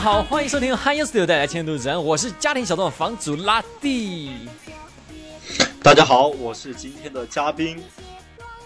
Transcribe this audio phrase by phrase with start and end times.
[0.00, 4.48] 好，欢迎收听汉 studio 带来千度人，我是家庭小众房主拉蒂。
[5.82, 7.78] 大家好，我是今天的嘉宾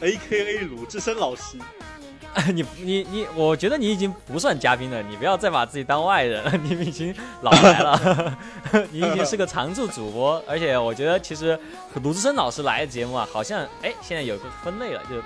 [0.01, 1.59] ，A K A 鲁智深老师。
[2.55, 8.39] 你你你，我觉得你已经不算嘉宾了，你不要再把自己当外人了，你们已经老来了，
[8.93, 11.59] 你已经是个常驻主播，而且我觉得其实
[11.95, 15.21] 鲁智深老师来的节目啊，好像哎现在有个分类了，就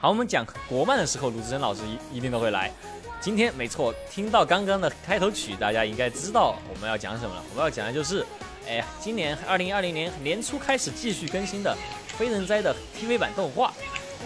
[0.00, 2.72] 好我们讲国漫的时候，鲁智深老师一一定都会来。
[3.20, 7.44] 今天没错，听到刚刚的开头曲，大家应该知道我们要讲什么了。
[7.50, 8.24] 我们要讲的就是，
[8.66, 11.76] 哎呀，今年二零二零年年初开始继续更新的
[12.16, 13.74] 《非人哉》的 TV 版动画。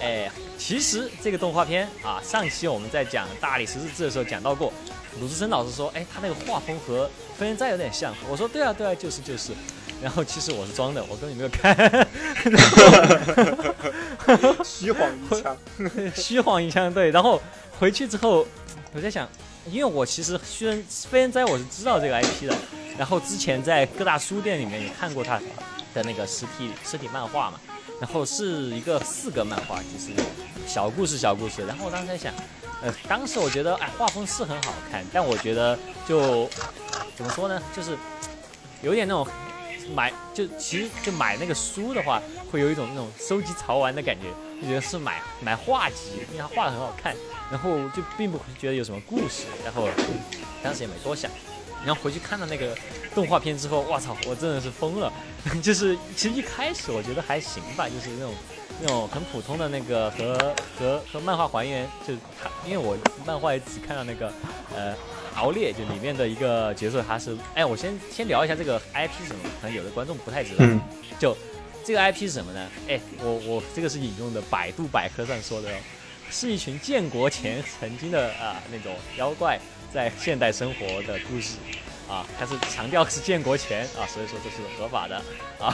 [0.00, 4.72] 哎，其实这个动画片啊，上期我们在讲大理石日志的时候讲到过，
[5.20, 8.14] 鲁智深老师说，哎，他那个画风和《非人哉》有点像。
[8.30, 9.50] 我说，对啊，对啊，就是就是。
[10.00, 11.74] 然后其实我是装的，我根本没有看。
[14.64, 15.56] 虚晃一枪，
[16.14, 17.10] 虚晃一枪，对。
[17.10, 17.40] 然后
[17.78, 18.46] 回去之后，
[18.94, 19.28] 我在想，
[19.68, 20.78] 因为我其实虽然
[21.10, 22.56] 《非人哉》我是知道这个 IP 的，
[22.96, 25.36] 然后之前在各大书店里面也看过他
[25.92, 27.60] 的那个实体实体漫画嘛。
[28.00, 30.12] 然后是一个四格漫画，就是
[30.64, 31.66] 小故事小故事。
[31.66, 32.32] 然后我当时在想，
[32.82, 36.48] 呃，当时我觉得哎，画风是很好看，但我觉得就
[37.16, 37.96] 怎么说呢，就是
[38.80, 39.26] 有点那种
[39.92, 42.22] 买就其实就买那个书的话，
[42.52, 44.28] 会有一种那种收集潮玩的感觉，
[44.64, 47.14] 就觉得是买买画集，因为他画的很好看，
[47.50, 49.44] 然后就并不觉得有什么故事。
[49.62, 49.88] 然后
[50.62, 51.30] 当时也没多想。
[51.84, 52.74] 然后回去看了那个
[53.14, 55.12] 动画片之后，我操，我真的是疯了。
[55.62, 58.34] 就是其实一开始我觉得还行吧，就是那种
[58.80, 64.32] 那种很普通的那个和和和漫画还原，就是他，因为我漫画也只看到那个
[64.74, 64.96] 呃
[65.34, 70.64] 敖烈，就里面的一个角色，他是哎，我先先聊一下这个 IP 是什么，可能有的观众不太知道。
[71.18, 71.36] 就
[71.84, 72.68] 这个 IP 是什么呢？
[72.88, 75.74] 哎，我我这个是引用的百度百科上说的，哦，
[76.30, 79.58] 是一群建国前曾经的啊那种妖怪。
[79.92, 81.56] 在现代生活的故事，
[82.08, 85.22] 啊，它是强调是建国前啊，所以说这是合法的
[85.60, 85.70] 啊，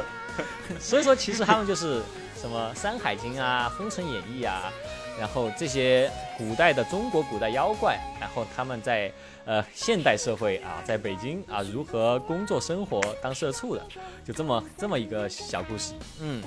[0.80, 2.02] 所以说其实他们就是
[2.40, 4.72] 什么《山海经》啊，《封神演义》啊，
[5.20, 9.12] 然后这些古代的中国古代妖怪，然后他们在
[9.46, 13.86] 呃现代社会啊，在北京啊如何工作生活当社畜的，
[14.24, 16.42] 就这么这么一个小故事，嗯，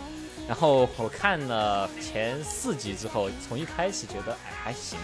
[0.47, 4.99] 然后我看了前四集之后，从一开始觉得哎还行。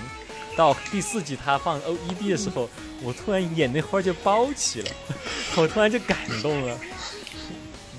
[0.58, 2.70] 到第四集他放 O E D 的时候，
[3.04, 4.90] 我突然眼泪花就包起了，
[5.58, 6.78] 我突然就感动了。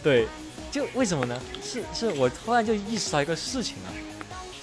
[0.02, 0.26] 对，
[0.70, 1.38] 就为什么呢？
[1.62, 3.92] 是是我突然就意识到一个事情啊，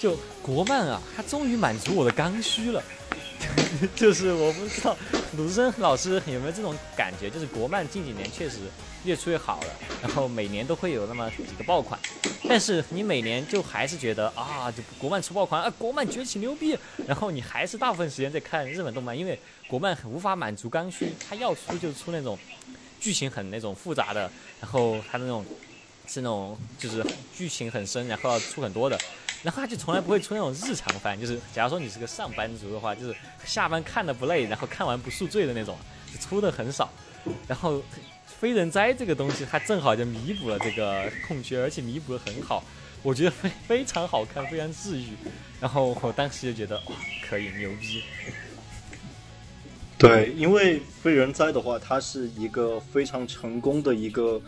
[0.00, 2.82] 就国漫啊，它终于满足我的刚需了。
[3.96, 4.96] 就是我不知道
[5.36, 8.58] 鲁智深老师有没有这种感觉，就是国漫近几年确实
[9.04, 9.68] 越出越好了，
[10.02, 11.98] 然后每年都会有那么几个爆款，
[12.48, 22.38] 但是你每年就还是觉得啊，就国漫出爆款啊，国漫崛起牛逼，然后你还是大部分时间在看日本动漫，因为国漫无法满足刚需，它要出就出那种
[23.00, 25.44] 剧情很那种复杂的，然后它那种
[26.06, 27.04] 是那种就是
[27.36, 28.98] 剧情很深，然后要出很多的。
[29.44, 35.76] 然后他就从来不会出那种日常番，就是假如说你是个上班族的话，就是下班看的不累，然后看完不宿醉的那种，
[36.18, 36.90] 出的很少。
[37.46, 37.74] 然后
[38.26, 42.64] 《非人哉》这个东西，它正好就弥补了这个空缺，而且弥补的很好，
[43.02, 45.08] 我觉得非非常好看，非常治愈。
[45.60, 46.96] 然后我当时就觉得哇，
[47.28, 48.02] 可以牛逼。
[49.98, 54.40] 对，因为《非人哉》的话，它是一个非常成功的一个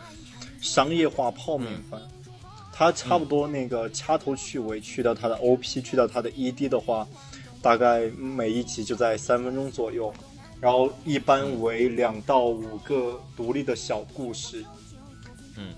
[0.61, 2.01] 商业化泡面番。
[2.79, 7.09] 它差不多那个掐头去尾，去掉它的 OP，去掉它的 ED 的话，
[7.63, 10.13] 大概每一集就在三分钟左右，
[10.61, 14.63] 然后一般为两到五个独立的小故事。
[15.57, 15.73] 嗯，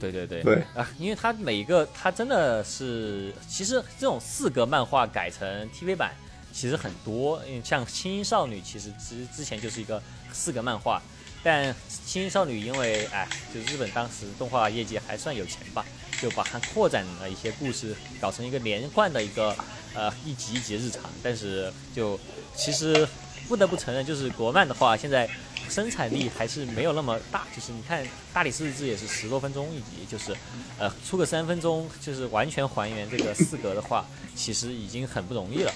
[0.00, 0.42] 对对对。
[0.42, 0.56] 对。
[0.74, 6.12] 啊，因为它每一个它真的是，其实这种四格漫画改成 TV 版
[6.52, 11.00] 其实很多，因为像《轻音少女》其实之之前就是一个四格漫画，
[11.44, 11.72] 但
[12.04, 15.86] 《轻音少女》因为哎，就日本当时动画业界还算有钱吧。
[16.20, 19.56] 就把它扩展了一些故事，搞成一个连贯的一个
[19.94, 21.02] 呃一集一集日常。
[21.22, 22.18] 但是就
[22.56, 23.06] 其实
[23.48, 25.28] 不得不承认，就是国漫的话，现在
[25.68, 27.46] 生产力还是没有那么大。
[27.54, 30.36] 就是你看《大理寺日志》也是十多分钟一集，就是
[30.78, 35.72] 呃出个三分钟，就是完全还原这个四格的话，其实已经很不容易了。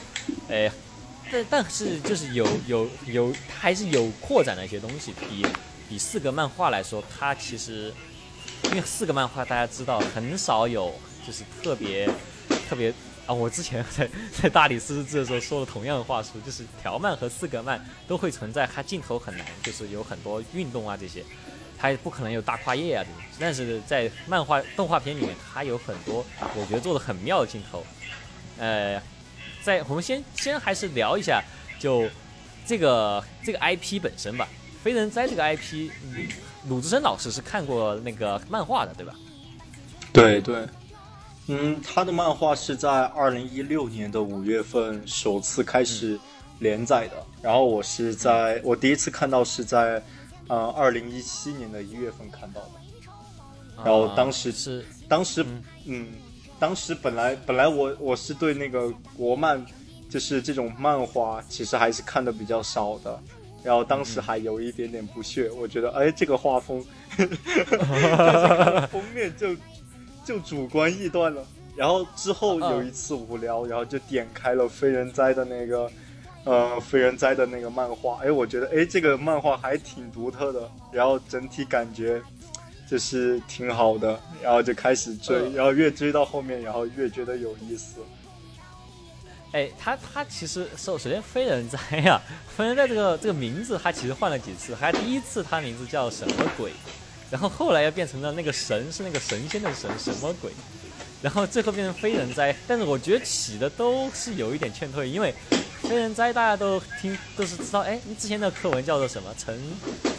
[0.48, 0.70] 哎，
[1.30, 5.46] 但但是就是有有有，它还是有扩展的一些东西，比
[5.88, 7.92] 比四格漫画来说，它其实。
[8.64, 10.94] 因为四个漫画，大家知道很少有，
[11.26, 12.08] 就是特别
[12.68, 12.92] 特别
[13.26, 13.34] 啊！
[13.34, 14.08] 我之前 在
[14.40, 21.22] 在大理石字的时候说了同样的话术，就是条漫和四格漫都会存在，它镜头很难，就是有很多运动啊这些，
[21.78, 23.22] 它也不可能有大跨页啊这种。
[23.38, 26.24] 但是在漫画动画片里面，它有很多
[26.54, 27.84] 我觉得做的很妙的镜头。
[28.58, 29.00] 呃，
[29.62, 31.42] 在我们先先还是聊一下，
[31.78, 32.08] 就
[32.66, 34.48] 这个这个 IP 本身吧，
[34.82, 35.90] 非人哉这个 IP，
[36.68, 39.14] 鲁智深老师是看过那个漫画的，对吧？
[40.12, 40.66] 对对，
[41.48, 46.18] 嗯，他的漫画是在二零一六年的五月份首次开始
[46.58, 50.02] 连载的，然后我是在我第一次看到是在
[50.48, 55.44] 呃二零一七年的一月份看到的，然后当时是当时
[55.86, 56.08] 嗯，
[56.60, 59.64] 当时本来本来我我是对那个国漫
[60.08, 63.18] 就是这种漫画其实还是看的比较少的，
[63.62, 66.84] 然后当时还有一点点不屑，我觉得哎这个画风，
[68.90, 69.56] 封面就。
[70.24, 71.44] 就主观臆断了，
[71.74, 75.90] 然后之后有一次无聊，然后就点开了非人哉的那个，
[76.44, 82.22] 呃，非人哉的那个漫画，哎，我觉得哎这个漫画还挺独特的，然后整体感觉
[82.88, 87.96] 就是挺好的，然后就开始追，然后越追到后面，然后越觉得有意思。
[89.52, 92.20] 哎，他他其实首首先飞人哉呀，
[92.56, 96.72] 飞人哉这个这个名字他其实换了几次，还第一次他名字叫什么鬼？
[97.30, 100.50] 然后后来又变成了那个神是那个神仙的神什么鬼，
[101.20, 105.34] 然后最后变成非人哉，但是我觉得起的都是有一点劝退，因为
[105.82, 109.58] 非人哉大家都听都是知道，哎，你之前的课文叫做什么陈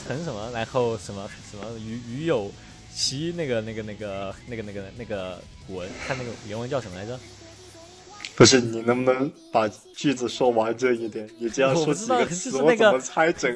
[0.07, 2.51] 陈什么，然后什么什么鱼鱼有
[2.93, 7.19] 其那个那个那个那个那个那个古文，看那个原文叫什么来着？
[8.35, 11.29] 不是你能不能把句子说完整一点？
[11.37, 13.55] 你这样说几个词，我怎么猜整？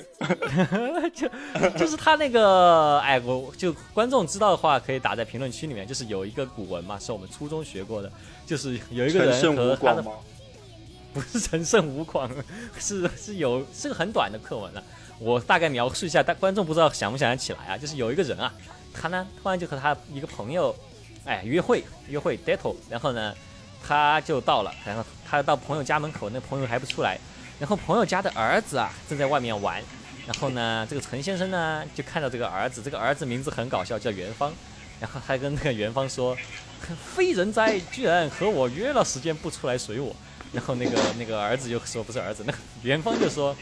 [1.16, 1.28] 就
[1.78, 5.88] 就是他那个， 哎，我就观众知道的话，可以打在评论区里面。
[5.88, 8.12] 就是有一个古文嘛，是我们初中学过的，
[8.46, 10.06] 就是有一个人和他的，
[11.12, 12.30] 不是陈胜吴广，
[12.78, 14.84] 是是有是个很短的课文了。
[15.18, 17.78] 我大概描述一下，但观众不知道想不想得起来啊？
[17.78, 18.54] 就是有一个人啊，
[18.94, 20.76] 他呢突然就和他一个朋友，
[21.26, 23.34] 哎，约会约会 date，然后呢。
[23.88, 27.18] 他就到了，然后他到朋友家门口，那朋友还不出来，
[27.58, 29.82] 然后朋友家的儿子啊正在外面玩，
[30.26, 34.52] 然后呢，这个陈先生呢就看到这个儿子，这个儿子名字很搞笑，叫元芳，
[35.00, 36.36] 然后他跟那个元芳说，
[37.16, 40.14] 非人哉，居然和我约了时间不出来随我，
[40.52, 42.54] 然后那个那个儿子就说不是儿子，那
[42.84, 43.56] 元芳就说。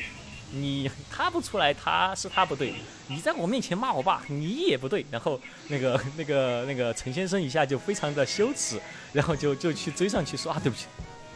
[0.52, 2.74] 你他不出来，他是他不对。
[3.08, 5.06] 你在我面前骂我爸，你也不对。
[5.12, 8.80] 然后那个 那个那个陈先生一下就非常的羞耻，
[9.14, 10.86] 然后就就去追上去说啊，对不起。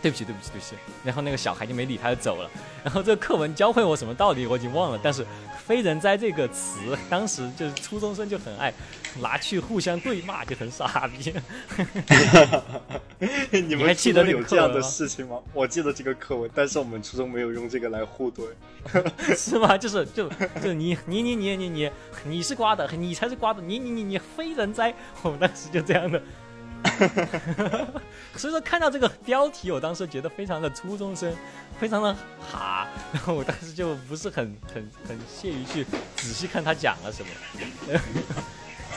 [0.02, 0.76] 对不起，对不起，对不起。
[1.04, 2.50] 然后那个小孩就没理他，就走了。
[2.86, 5.00] 然后这个课文教会我什么道理，我已经忘了。
[5.04, 5.28] 但是
[5.68, 8.74] “非人哉”这个词，当时就是初中生就很爱
[9.20, 11.34] 拿去互相对骂，就很傻逼。
[13.52, 15.40] 你们还记得有这样的事情吗？
[15.54, 18.48] 我记得这个课文，但是我们初中没有用这个来互怼。
[19.36, 19.78] 是吗？
[19.78, 20.30] 就是就
[20.64, 21.92] 就你你你你你你
[22.24, 24.94] 你是瓜的，你才是瓜的，你你你你非人哉。
[25.22, 26.22] 我们当时就这样的。
[28.38, 31.30] 所以说看到这个标题，我当时觉得非常的初中生，
[31.78, 35.84] 非常的哈，然后我当时就不是很很很屑于去
[36.16, 37.30] 仔细看他讲了什么。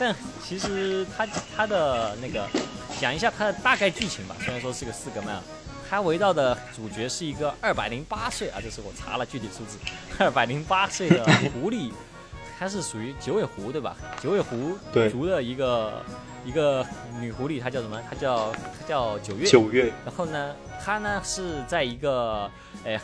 [0.03, 0.13] 但
[0.43, 1.25] 其实他
[1.57, 2.45] 他的那个
[3.01, 5.41] 讲一下他的大概剧情吧，虽然说是个四格漫，
[5.89, 9.79] 他围绕的主角是一个二百零八岁啊，这是我查了具体数字，
[10.19, 11.93] 二百零八岁的狐狸。
[12.59, 13.97] 它是属于九尾狐对吧？
[14.21, 14.77] 九尾狐
[15.11, 16.03] 族的一个
[16.45, 16.85] 一个
[17.21, 18.01] 女狐狸，她叫什么？
[18.09, 19.47] 她叫她叫九月。
[19.47, 19.93] 九月。
[20.05, 20.55] 然后呢，
[20.85, 22.51] 她呢是在一个
[22.85, 23.01] 哎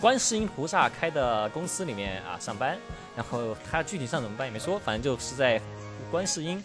[0.00, 2.76] 观世音菩萨开的公司里面啊上班。
[3.16, 5.60] 然后她具体上怎么办也没说，反正就是在
[6.12, 6.62] 观世音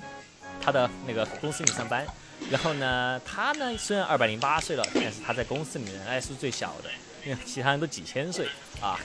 [0.61, 2.05] 他的那个公司里上班。
[2.51, 6.89] 然后呢，他呢虽然二百零八岁了，但是他在公司里面哎是最小的，
[7.25, 8.47] 因为其他人都几千岁
[8.79, 8.99] 啊。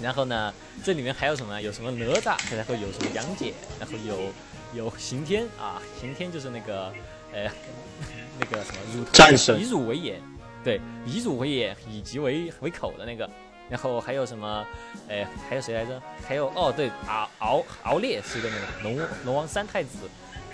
[0.00, 1.60] 然后呢，这里面还有什么？
[1.60, 2.36] 有什么哪吒？
[2.56, 3.52] 然后有什么杨戬？
[3.78, 4.32] 然后有
[4.72, 6.92] 有刑天啊，刑天就是那个，
[7.32, 7.50] 呃，
[8.40, 10.20] 那个什么乳战神，以乳为眼，
[10.64, 13.28] 对，以乳为眼，以及为为口的那个。
[13.70, 14.66] 然后还有什么？
[15.08, 16.00] 哎，还有谁来着？
[16.26, 19.98] 还有哦，对，敖敖敖烈是一个那个龙龙王三太子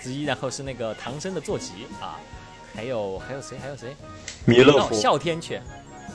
[0.01, 2.19] 之一，然后是那个唐僧的坐骑啊。
[2.75, 3.57] 还有还有谁？
[3.57, 3.95] 还有谁？
[4.45, 5.61] 弥勒佛，哮天犬。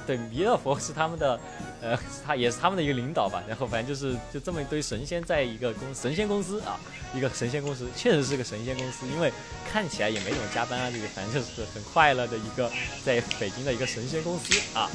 [0.06, 1.38] 对，弥勒佛 是他们的，
[1.82, 3.42] 呃，他也是他们的一个领导吧。
[3.48, 6.78] 然后反正就是就这么一堆神仙在一个公神仙公司啊，
[7.14, 9.32] 一个神仙公司，确实是个神仙公司，因为
[9.70, 12.70] 看起来也没怎么加班啊，这个反正就是很快乐的一个
[13.04, 14.88] 在北京的一个神仙公司啊。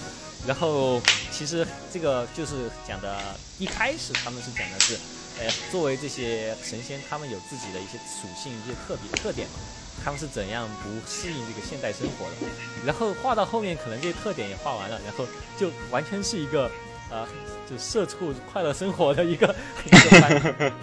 [0.48, 3.18] 然后其实这个就是讲的，
[3.58, 4.98] 一开始他们是讲的是，
[5.40, 9.56] 呃，作为这些神仙，他们有自己的一些属性、一些特别特点嘛。
[10.02, 12.48] 他们是怎样不适应这个现代生活的？
[12.86, 15.28] 然后画到后面，可能这些特点也画完了，然后
[15.58, 16.72] 就完全是一个，
[17.12, 17.28] 呃，
[17.70, 19.54] 就社畜快乐生活的一个
[19.86, 20.74] 一个番。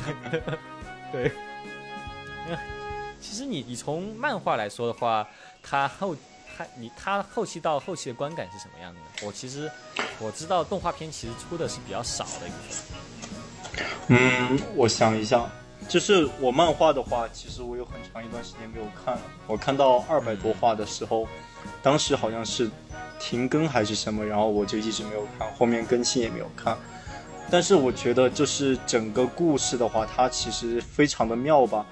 [1.11, 1.33] 对，
[3.19, 5.27] 其实你你从漫画来说的话，
[5.63, 6.15] 它后
[6.57, 9.07] 他你他后期到后期的观感是什么样的呢？
[9.23, 9.71] 我其实
[10.19, 13.79] 我知道动画片其实出的是比较少的一部分。
[14.09, 15.45] 嗯，我想一下，
[15.89, 19.21] 就是我漫画的话，其实我有很长一段时间没有看了。
[19.47, 21.29] 我看到二百多话的时候，
[21.83, 22.71] 当时好像是
[23.21, 26.77] 停更还是什么，然后我就一直没有看，后面更新也没有看。
[27.51, 31.85] 但是我觉得，就是整个故事的话，它其实非常的妙吧。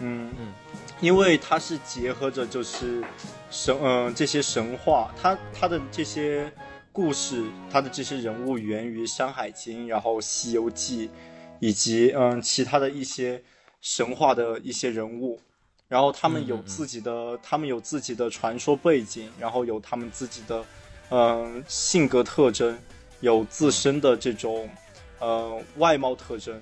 [0.00, 0.52] 嗯嗯，
[1.00, 3.02] 因为它是结合着就是
[3.50, 6.52] 神嗯、这些神话，它它的这些
[6.92, 11.08] 故事，它的这些人物源于《山海经》，然后《西游记》，
[11.58, 13.42] 以及嗯其他的一些
[13.80, 15.40] 神话的一些人物，
[15.88, 20.64] 然后他们有嗯嗯嗯自己的，他们有自己的传说背景，然后有他们自己的
[21.10, 22.78] 嗯性格特征，
[23.20, 24.68] 有自身的这种
[25.20, 26.60] 呃外貌特征。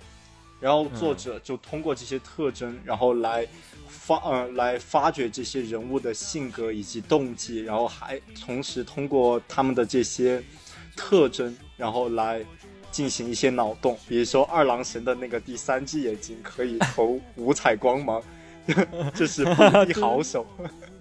[0.67, 3.47] 然后作者就通过这些特征，然后来
[3.87, 10.43] 发呃来发掘这些人物的性格以及动机，然后还同时通过他们的这些
[10.97, 12.45] 特征，然后来
[12.91, 13.97] 进行一些脑洞。
[14.09, 18.21] 比如说二郎神的那个第三只眼睛可以投五彩光芒，
[19.15, 19.45] 这是
[20.01, 20.45] 好手。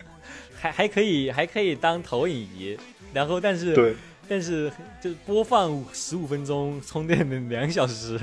[0.61, 2.77] 还还可以还可以当投影仪，
[3.11, 3.95] 然后但是对
[4.27, 8.19] 但是就是播放十五分钟，充电两小时，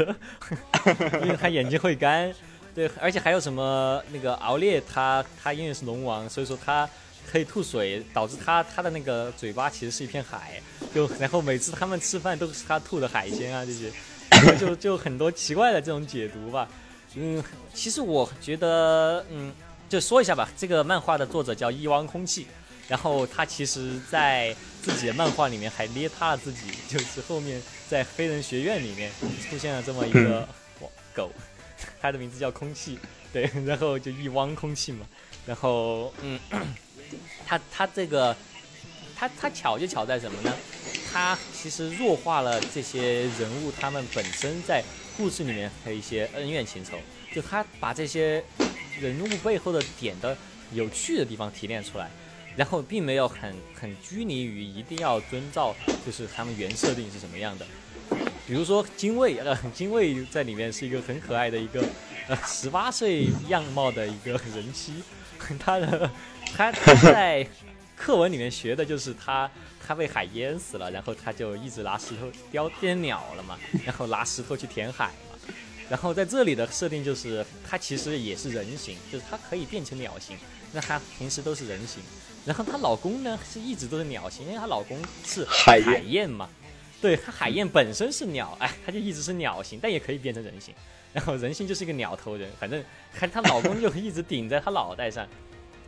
[1.22, 2.32] 因为他眼睛会干。
[2.74, 6.88] 对，而且还有什么那个敖烈他他因为是龙王，所以说他
[7.30, 10.60] 可以吐水，导致他他的那个嘴巴其实是一片海。
[10.94, 13.90] 就然后每次他们吃饭都是他吐的海鲜啊这些，
[14.58, 16.68] 就就很多奇怪的这种解读吧。
[17.14, 17.42] 嗯，
[17.74, 19.52] 其实我觉得嗯。
[19.88, 22.46] 就说一下吧，这个漫画的作者叫一汪空气，
[22.88, 29.10] 然后他其实在自己的漫画里面还捏塌了自己，就是后面在飞人学院里面
[29.48, 30.48] 出现了这么一个
[31.14, 31.30] 狗，
[32.00, 32.98] 它的名字叫空气，
[33.32, 35.06] 对，然后就一汪空气嘛，
[35.46, 36.38] 然后嗯，
[37.46, 38.36] 它它这个
[39.16, 40.54] 它它巧就巧在什么呢？
[41.12, 44.82] 它其实弱化了这些人物他们本身在
[45.16, 46.98] 故事里面的一些恩怨情仇，
[47.34, 48.44] 就他把这些。
[49.00, 50.36] 人物背后的点的
[50.70, 52.08] 有趣的地方提炼出来，
[52.56, 57.66] 然后并没有很很拘泥于一定要遵照就是他们原设定是什么样的。
[58.46, 61.82] 比如说精卫，呃，精卫在里面是一个很可爱的一个
[62.28, 65.02] 呃十八岁样貌的一个人妻，
[65.58, 66.10] 他的
[66.54, 67.46] 他他在
[67.96, 69.48] 课文里面学的就是他
[69.86, 73.56] 他被海淹死了，然后他就一直拿石头雕变鸟了嘛，
[73.86, 75.38] 然后拿石头去填海嘛。
[75.88, 80.36] 然后在这里的设定就是，他其实也是人形，就是它可以变成鸟形。
[80.72, 82.02] 那他平时都是人形。
[82.44, 86.48] 然后她老公呢是一直都是鸟形，因为她老公是海燕嘛。
[87.00, 90.74] 对，她海燕本身是鸟， 哎，她就一直是鸟形，但也可以变成人形。
[91.12, 92.82] 然后人形就是一个鸟头人，反正
[93.12, 95.26] 还她老公就一直顶在她脑袋上。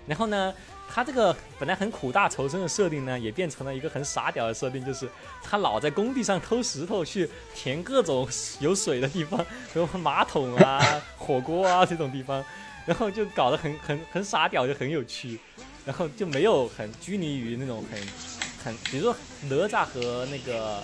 [0.07, 0.53] 然后呢，
[0.87, 5.09] 她这个本来很苦大仇深的设定呢，也变成了一个很傻屌的设定，就是
[5.43, 8.29] 她老在工地上偷石头去填各种
[8.61, 9.43] 有水的地方，
[9.73, 12.45] 比如马桶啊、火锅啊这种地方，
[12.85, 15.41] 然后就搞得很很很傻屌，就很有趣，
[15.85, 18.01] 然后就没有很拘泥于那种很
[18.65, 19.17] 很，比如说
[19.49, 20.83] 哪吒和那个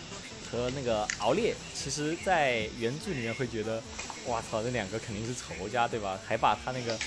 [0.51, 3.83] 和那个敖烈，其实在原著里面会觉得，
[4.27, 6.19] 哇操，这两个肯定是仇家，对吧？
[6.27, 6.99] 还把他那个。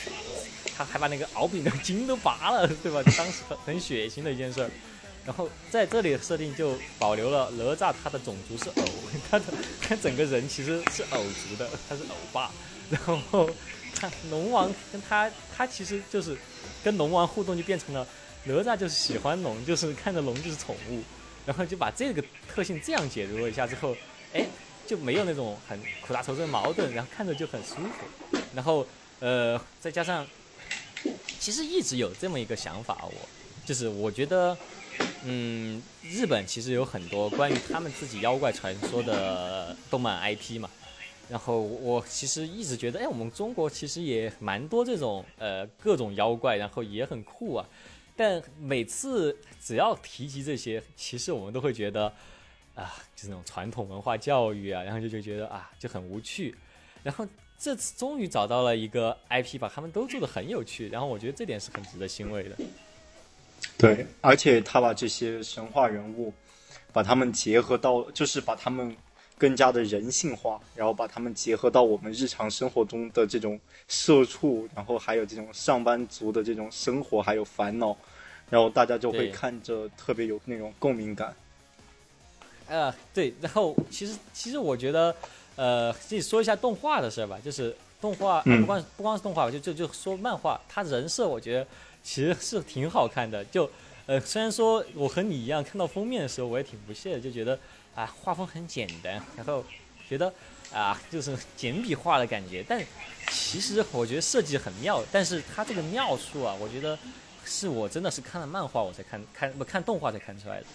[0.75, 2.99] 他还把那个敖丙的 筋都拔了，对吧？
[3.15, 4.71] 当时很血腥的一件事儿。
[5.25, 8.85] 然后在这里的设定就保留了哪吒他的种族是偶，
[9.29, 9.45] 他的
[9.81, 12.51] 他整个人其实是偶族的，他是偶霸。
[12.89, 13.49] 然后
[13.95, 16.37] 他龙王跟他他其实就是
[16.83, 18.05] 跟龙王互动就变成了
[18.43, 21.01] 哪吒就是喜欢龙，就是看着龙就是宠物。
[21.45, 23.95] 然后就把这个特性这样解读了一下之后，
[24.33, 24.45] 哎，
[24.87, 28.37] 就没有那种很苦大仇深的矛盾，然后看着就很舒服。
[28.53, 28.85] 然后
[29.19, 30.25] 呃，再加上。
[31.37, 33.13] 其实一直有这么一个想法，我
[33.65, 34.57] 就是我觉得，
[35.25, 40.69] 嗯，日本其实有很多关于他们自己妖怪传说的动漫 IP 嘛。
[41.29, 47.65] 然后我其实一直觉得，哎，我们中国其实也蛮多这种呃各种妖怪，然后也很酷啊。
[48.15, 52.13] 但每次只要提及这些，其实我们都会觉得
[52.75, 56.53] 啊，就是那种传统文化教育啊，然后就就觉得啊就很无趣。
[57.01, 57.25] 然后
[57.57, 62.57] 这次终于找到了一个 IP，把他们都做的很有趣，然后我觉得这点是很值得欣慰的。
[63.77, 66.33] 对，而且他把这些神话人物，
[66.91, 68.95] 把他们结合到，就是把他们
[69.37, 77.97] 更加的人性化，然后把他们结合到我们日常生活中的这种社畜，然后还有这种上班族的这种生活还有烦恼，
[78.49, 81.35] 然后大家就会看着特别有那种共鸣感。
[82.67, 85.13] 呃，对，然后其实其实我觉得，
[85.57, 91.67] 呃，自己说一下动画的事儿吧，就是动画、不光不光是动画吧，就就就说漫画，他人设我觉得
[92.03, 93.69] 其实是挺好看的，就
[94.05, 97.57] 呃，虽然说我和你一样看到封面的时候我也挺不屑的，就觉得
[97.95, 99.63] 啊画风很简单，然后
[100.09, 100.31] 觉得
[100.73, 102.85] 啊就是简笔画的感觉，但
[103.29, 106.99] 其实我觉得设计很妙，但是它这个妙处啊，我觉得
[107.45, 110.65] 是我真的是看了漫画我才看看不看动画才看出来的，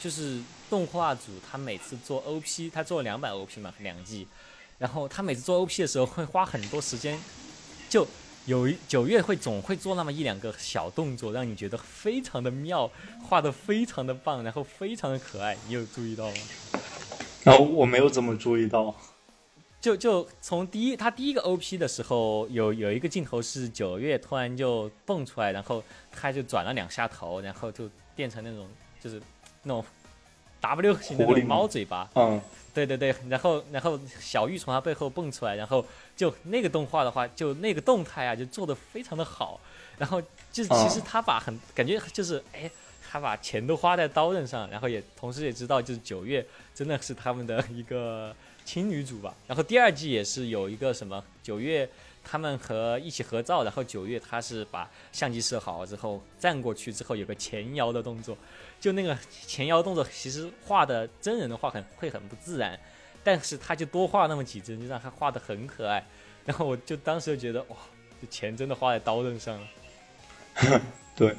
[0.00, 4.28] 就是动画组他每次做 OP，他做了两版 OP 嘛，两季，
[4.78, 7.20] 然后他每次做 OP 的时候会花很多时间，
[7.88, 8.06] 就。
[8.46, 12.90] 有一九月会总会做那么一两个小动作，让你觉得非常的妙，
[13.22, 15.56] 画的非常的棒，然后非常的可爱。
[15.68, 16.36] 你有注意到吗？
[17.44, 18.94] 然后我没有怎么注意到。
[19.80, 28.68] 就就从第一他第一个 OP 的时候，有有一个镜头是九月突然就蹦出来，然后他就转了两下头，然后就变成那种
[29.00, 29.22] 就是
[29.62, 29.84] 那种
[30.60, 32.10] W 型的猫嘴巴。
[32.14, 32.40] 嗯。
[32.72, 35.84] 对对对，然后然后小玉从他背后蹦出来，然后
[36.16, 39.60] 就那个动画的话，就那个动态啊，就做的非常的好。
[39.98, 42.70] 然后就是其实他把很感觉就是哎，
[43.10, 48.34] 他把钱都花在刀刃上，然后也同时也知道就是九月真的是他们的一个
[48.64, 49.34] 亲女主吧。
[49.46, 51.86] 然后第二季也是有一个什么九月
[52.30, 58.36] 他们和一起合照，然后九月他是把相机设好之后站过去之后有个前摇的动作。
[58.78, 62.78] 就那个前摇动作，其实画的真人的话很会很不自然，
[63.24, 66.06] 但是他就多画那么几帧，就让他画的很可爱。
[66.44, 67.76] 然后我就当时就觉得，哇，
[68.20, 70.80] 这钱真的花在刀刃上了。
[71.16, 71.34] 对，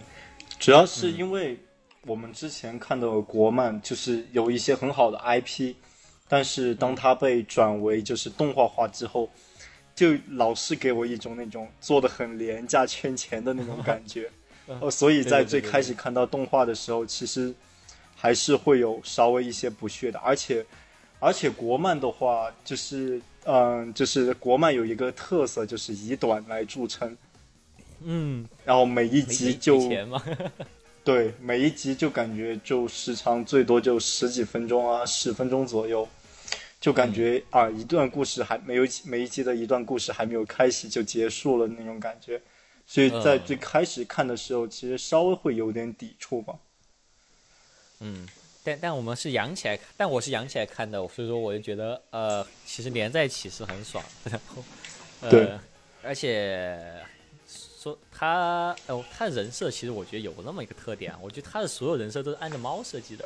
[0.60, 1.57] 主要是因为
[2.05, 5.74] 我们之前看的国漫就是有一些很好的 IP，
[6.27, 9.29] 但是当它被转为就是动画化之后，
[9.95, 14.29] 就老是给我一种那种做的很廉价圈钱的那种感觉。
[14.79, 17.53] 哦，所以在最开始看到动画的时候，其实
[18.15, 20.19] 还是会有稍微一些不屑的。
[20.19, 20.65] 而且，
[21.19, 27.18] 而且国漫的话，就是嗯，就是国漫有一个特色，就是以短来著称。
[28.03, 29.81] 嗯，然后每一集就
[31.03, 36.07] 对，每一集就感觉就时长最多就十几分钟啊，十分钟左右，
[36.81, 42.41] 就感觉啊，一段故事还没有每一集的一段故事还没有开始就结束了那种感觉。
[42.87, 46.55] 所以在最开始看的时候，其实稍微会有点抵触吧。
[48.00, 48.27] 嗯，
[48.63, 54.03] 但但我们是养起来，但我是养起来看的，所以说我就觉得，呃，其实连在一起是很爽。
[54.25, 54.63] 然后，
[55.22, 55.61] 呃，
[56.01, 56.77] 而且
[57.48, 63.24] 说他，哦，他的人设其实我觉得有那么一个特点啊，我觉得他的所有人设都是按照猫设计的，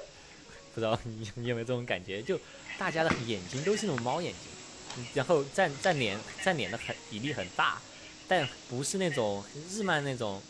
[0.76, 2.22] 不知道你你有没有这种感觉？
[2.22, 2.38] 就
[2.78, 7.82] 大家的眼睛都是那种猫眼睛，然后占占脸占脸的很比例很大。
[8.28, 10.42] 但不是那种日漫那种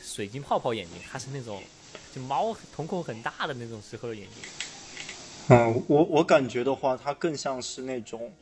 [0.00, 1.60] 水晶泡泡眼睛，它是那种
[2.14, 4.44] 就猫瞳孔很大的那种时候的眼睛。
[5.48, 8.32] 嗯，我我感觉的话，它更像是那种，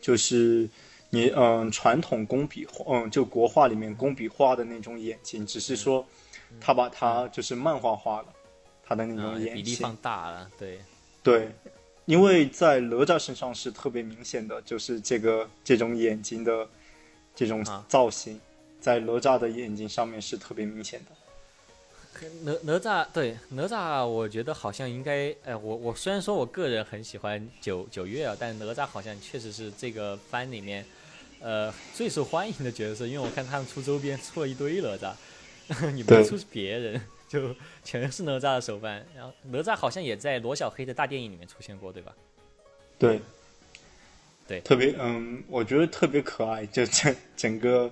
[0.00, 0.68] 就是
[1.10, 6.04] 你嗯传统工笔嗯就国画里面工笔画的那种眼睛，只是说
[6.60, 8.28] 他把它就是漫画化了，
[8.90, 10.80] 他的那种眼睛比例放大了，对
[11.22, 11.48] 对，
[12.04, 16.68] 因为在哪吒身上是特别明显的，就是这个这种眼睛的。
[17.32, 18.38] 这种造型，
[18.80, 22.28] 在哪吒的眼睛上面是特别明显的。
[22.42, 30.84] 哪哪吒对哪吒，我觉得好像应该，哎，我我虽然说我个人很喜欢九九月啊，但哪吒好像确实是这个番里面，
[31.40, 35.14] 呃，最受欢迎的角色，因为我看他们出周边出了一堆哪吒，
[35.94, 37.00] 你不出别人，
[37.32, 39.06] 就全是哪吒的手办。
[39.14, 42.12] 然后哪吒好像也在罗小黑的大电影里面出现过，对吧？
[42.98, 43.20] 对。
[44.48, 47.88] 对，特别嗯，我觉得特别可爱，就整整个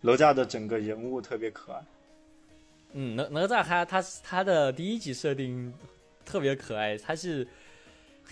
[0.00, 1.82] 哪吒的整个人物特别可爱。
[2.94, 5.70] 嗯，哪哪吒他他他的第一集设定
[6.24, 7.46] 特别可爱，他是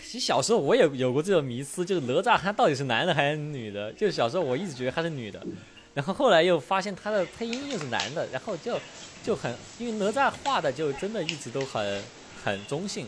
[0.03, 3.93] 其实小时候我也有过这种迷思，就是哪吒他到底是男的还是女的？
[3.93, 5.47] 就是小时候我一直觉得他是女的，
[5.95, 8.79] 然后后来又发现他的配音又是男的，然后就
[9.23, 12.03] 就很因为哪吒画的就真的一直都很
[12.45, 13.07] 很中性，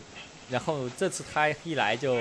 [0.49, 2.17] 然后这次他一来就。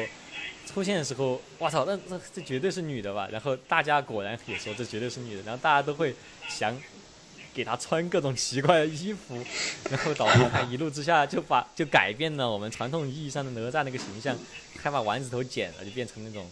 [0.64, 3.28] 出现的时候，我操，那这这绝对是女的吧？
[3.30, 6.14] 然后大家果然也说这绝对是女的，然后大家都会
[6.48, 6.74] 想
[7.52, 9.36] 给他穿各种奇怪的衣服，
[9.90, 14.38] 然后导致他一怒之下就把就改变了我们传统意义上的哪吒那个形象，
[14.80, 16.48] 还把丸子头剪了，就变成那种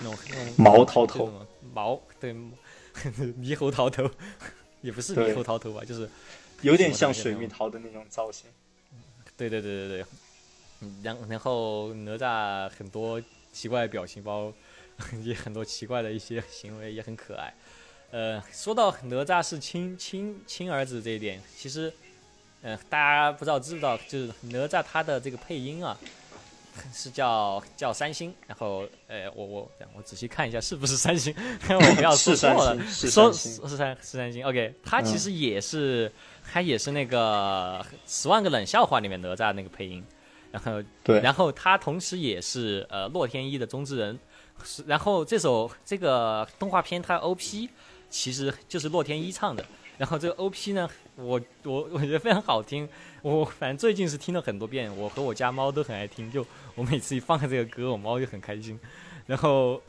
[0.00, 2.34] 那种那种毛桃头，毛对
[3.42, 4.10] 猕猴桃头，
[4.80, 6.08] 也不是猕猴桃头吧，就是
[6.62, 8.50] 有点像水蜜桃的那种造型。
[9.36, 10.04] 对对对对
[10.80, 13.20] 对，然然后哪吒很多。
[13.54, 14.52] 奇怪的表情包，
[15.22, 17.54] 也很多奇怪的一些行为，也很可爱。
[18.10, 21.92] 呃，说到哪吒是亲亲亲儿子这一点，其实，
[22.62, 25.96] 呃，大家不知道知不知道，就是哪吒他的这个配音啊，
[26.92, 31.34] 是叫叫三星，然后呃，我我我仔细看一下是不是三星，
[31.68, 34.44] 我不要说错了，说是三是三星。
[34.44, 36.10] OK，他其实也是，
[36.52, 40.04] 他也是那个《十万个冷笑话》里面哪吒那个配音，
[40.50, 44.18] 然后对，然后他同时也是呃洛天依的中之人，
[44.86, 47.68] 然后这首这个动画片它 OP
[48.10, 49.64] 其实就是洛天依唱的，
[49.98, 52.88] 然后这个 OP 呢，我我我觉得非常好听。
[53.22, 56.30] 我反正最近是听了很多遍，我和我家猫都很爱听。
[56.30, 58.78] 就我每次一放开这个歌，我猫就很开心。
[59.26, 59.80] 然后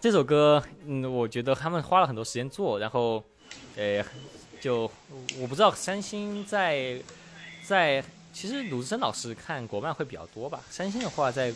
[0.00, 2.78] 这首歌，嗯，我觉得他们花了很多时间做。
[2.78, 3.22] 然后，
[3.76, 4.04] 呃，
[4.60, 4.90] 就
[5.38, 7.00] 我不知道三星在
[7.64, 10.60] 在，其实鲁智深老师看国漫会比较多吧。
[10.70, 11.52] 三星的话，在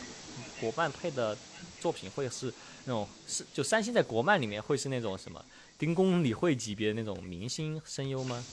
[0.60, 1.36] 国漫配的
[1.80, 2.52] 作品会是
[2.84, 5.42] 那种是就三星在国漫里面会是那种什么
[5.78, 8.44] 丁公李慧级别的那种明星声优吗？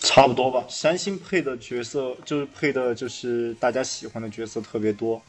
[0.00, 5.22] 差不多吧，三星配的角色就是配的，就是大家喜欢的角色特别多。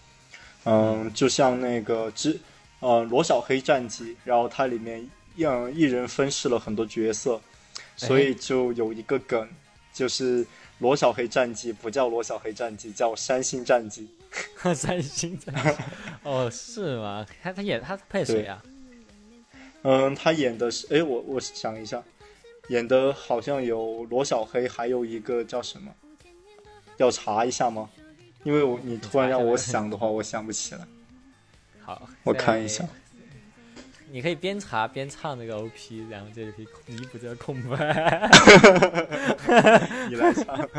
[0.63, 2.39] 嗯，就像那个之
[2.79, 7.39] 呃罗小黑战记，然后它里面让一人分饰了很多角色，
[7.97, 9.47] 所以就有一个梗，
[9.93, 10.45] 就是
[10.79, 14.07] 罗小黑战记不叫罗小黑战记，叫三星战记。
[14.73, 15.83] 三星战记，
[16.23, 17.25] 哦，是吗？
[17.43, 18.63] 他他演他配谁啊？
[19.83, 22.01] 嗯，他演的是，哎，我我想一下。
[22.69, 25.91] 演的好像有罗小黑，还有一个叫什么？
[26.97, 27.89] 要查一下吗？
[28.43, 30.81] 因为我你突然让我想的话，我想不起来。
[31.83, 32.85] 好，我看一下。
[34.09, 37.75] 你可以边查边唱那个 OP，然后这就可以弥补这个空白。
[40.07, 40.69] 你来唱。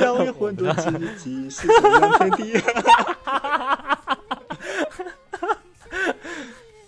[0.00, 2.58] 要有混沌之际，是怎样天地？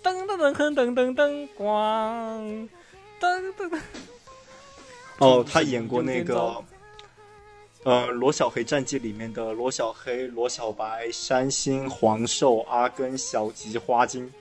[0.01, 2.67] 噔噔噔噔
[3.19, 3.79] 噔噔噔。
[5.19, 6.63] 哦，他演过那个，
[7.83, 14.31] 呃，《罗小黑战记》里面的罗小黑、罗小白、山星、黄寿、阿根、小吉、花金，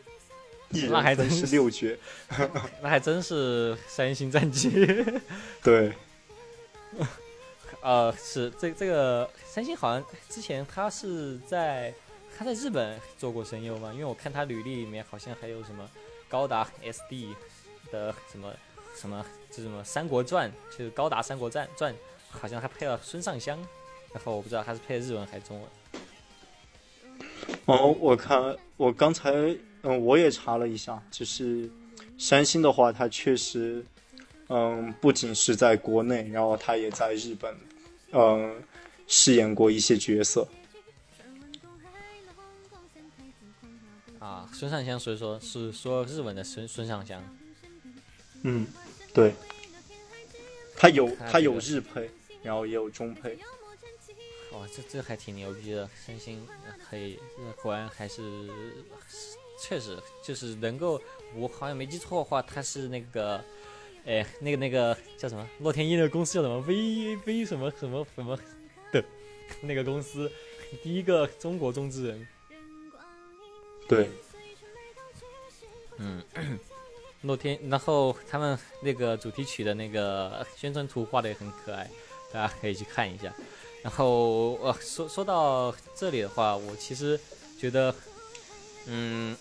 [0.71, 1.95] 一人分饰六角，
[2.81, 4.71] 那还真是《三星战记》。
[5.63, 5.93] 对，
[7.83, 11.93] 呃，是这这个三星好像之前他是在
[12.37, 13.93] 他在日本做过声优嘛？
[13.93, 15.89] 因为我看他履历里面好像还有什么
[16.33, 17.35] 高达 SD
[17.93, 18.51] 的什么。
[18.95, 19.25] 什么？
[19.51, 20.51] 这什么《三国传》？
[20.71, 21.95] 就是《高达三国传》传，
[22.29, 23.59] 好像还配了孙尚香。
[24.13, 25.71] 然后我不知道他是配日文还是中文。
[27.65, 29.31] 哦，我看我刚才
[29.83, 31.71] 嗯，我也查了一下，就是
[32.19, 33.83] 山星的话，他确实
[34.49, 37.57] 嗯，不仅是在国内，然后他也在日本
[38.13, 38.63] 嗯
[39.09, 40.47] 饰演过一些角色。
[44.23, 47.21] 啊，孙尚香，所以说是说日文的孙孙尚香。
[48.43, 48.65] 嗯。
[49.13, 49.35] 对，
[50.77, 52.09] 他有他有日配，
[52.43, 53.37] 然后也有中配。
[54.53, 56.47] 哇，这这还挺牛逼的，三星
[56.89, 57.19] 可以，
[57.61, 58.49] 果然还是
[59.61, 61.03] 确实就是能够，
[61.35, 63.45] 我好像没记错的话，他是那个，
[64.07, 65.47] 哎，那个那个叫什么？
[65.59, 68.39] 洛天依那个公司叫什么？V V 什么什么什么
[68.93, 69.05] 的，
[69.63, 70.31] 那个公司
[70.83, 72.27] 第一个中国中之人。
[73.95, 74.11] 对，
[75.99, 76.23] 嗯。
[77.23, 81.89] 洛天，然后他们那个主题曲的那个宣传图画的也很可爱，
[82.33, 83.33] 大家可以去看一下。
[83.81, 87.21] 然后，呃，说说到这里的话，我其实
[87.61, 87.95] 觉得，
[88.87, 89.37] 嗯，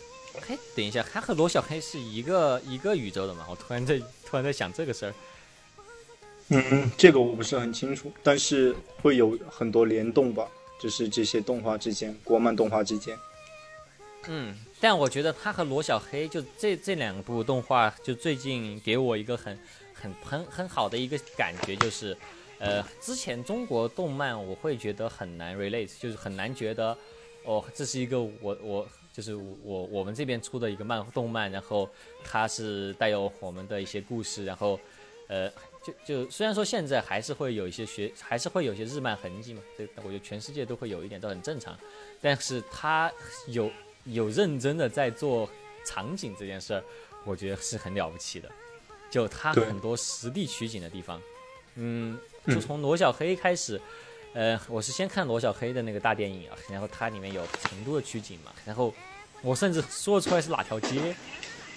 [0.48, 3.48] 嘿，等一下，他和罗小黑是一个一个宇宙的嘛？
[3.50, 5.14] 我突然在 突然在想这个事儿。
[6.50, 10.48] 嗯，这个我不是很清楚，但是会有很多联动吧，
[10.80, 13.18] 就是这些动画之间，国漫动画之间。
[14.28, 14.56] 嗯。
[14.80, 19.56] 但我觉得他和罗小黑就这这两部动画，就最近给我一个很
[19.94, 22.18] 很很很好的一个感觉，就是，
[22.58, 26.98] 呃，之前中国动漫我会觉得很难 relate，就是很难觉得，
[27.44, 31.88] 哦，这是一个我我就是我我们这边出的一个漫动漫，然后
[32.24, 34.80] 它是带有我们的一些故事，然后，
[35.28, 35.48] 呃，
[35.84, 41.78] 就就虽然说现在还是会有一些学，还是会有些日漫痕迹嘛，这我觉得全世界都会有一点都很正常，
[42.20, 43.12] 但是它
[43.46, 43.70] 有。
[44.06, 45.50] 有认真的在做
[45.86, 46.84] 场景这件事儿，
[47.24, 48.50] 我觉得是很了不起的。
[49.10, 51.22] 就他很多实地取景的地方，
[51.76, 53.80] 嗯，就从罗小黑开始，
[54.34, 58.94] 呃，我是先看罗小黑的那个大电影啊，然后它里面有成都的取景嘛，然后
[59.42, 61.14] 我甚至说出来是哪条街，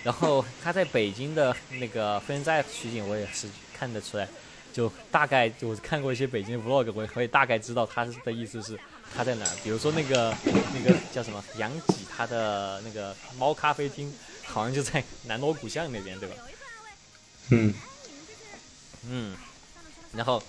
[0.04, 4.28] 然后他在北京的那个飞人寨取景，我也是看得出来，
[4.72, 8.78] 就大概我看过一些北京的 vlog，我可以大概知道他的意思是。
[9.12, 9.56] 他在哪儿？
[9.64, 10.32] 比如说那个
[10.72, 14.12] 那个叫什么杨几，他的那个猫咖啡厅，
[14.44, 16.36] 好像就在南锣鼓巷那边，对吧？
[17.50, 17.74] 嗯
[19.06, 19.36] 嗯，
[20.14, 20.42] 然后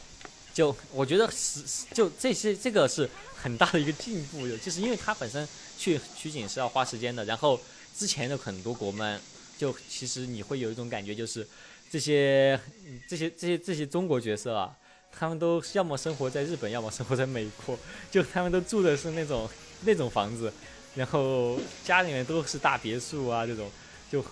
[0.54, 7.60] 就我觉得是是就这些这个是很大的一个进步的，就是因为他本身去取景是要花时间的，然后
[7.98, 9.20] 之前的很多国漫，
[9.58, 11.46] 就其实你会有一种感觉，就是
[11.92, 14.74] 这些嗯这些这些这些中国角色啊，
[15.18, 17.78] 他们都要么生活在日本，要么生活在美国，
[18.12, 19.50] 就他们都住的是那种
[19.84, 20.52] 那种房子，
[20.96, 23.70] 然后家里面都是大别墅啊，这种
[24.12, 24.24] 就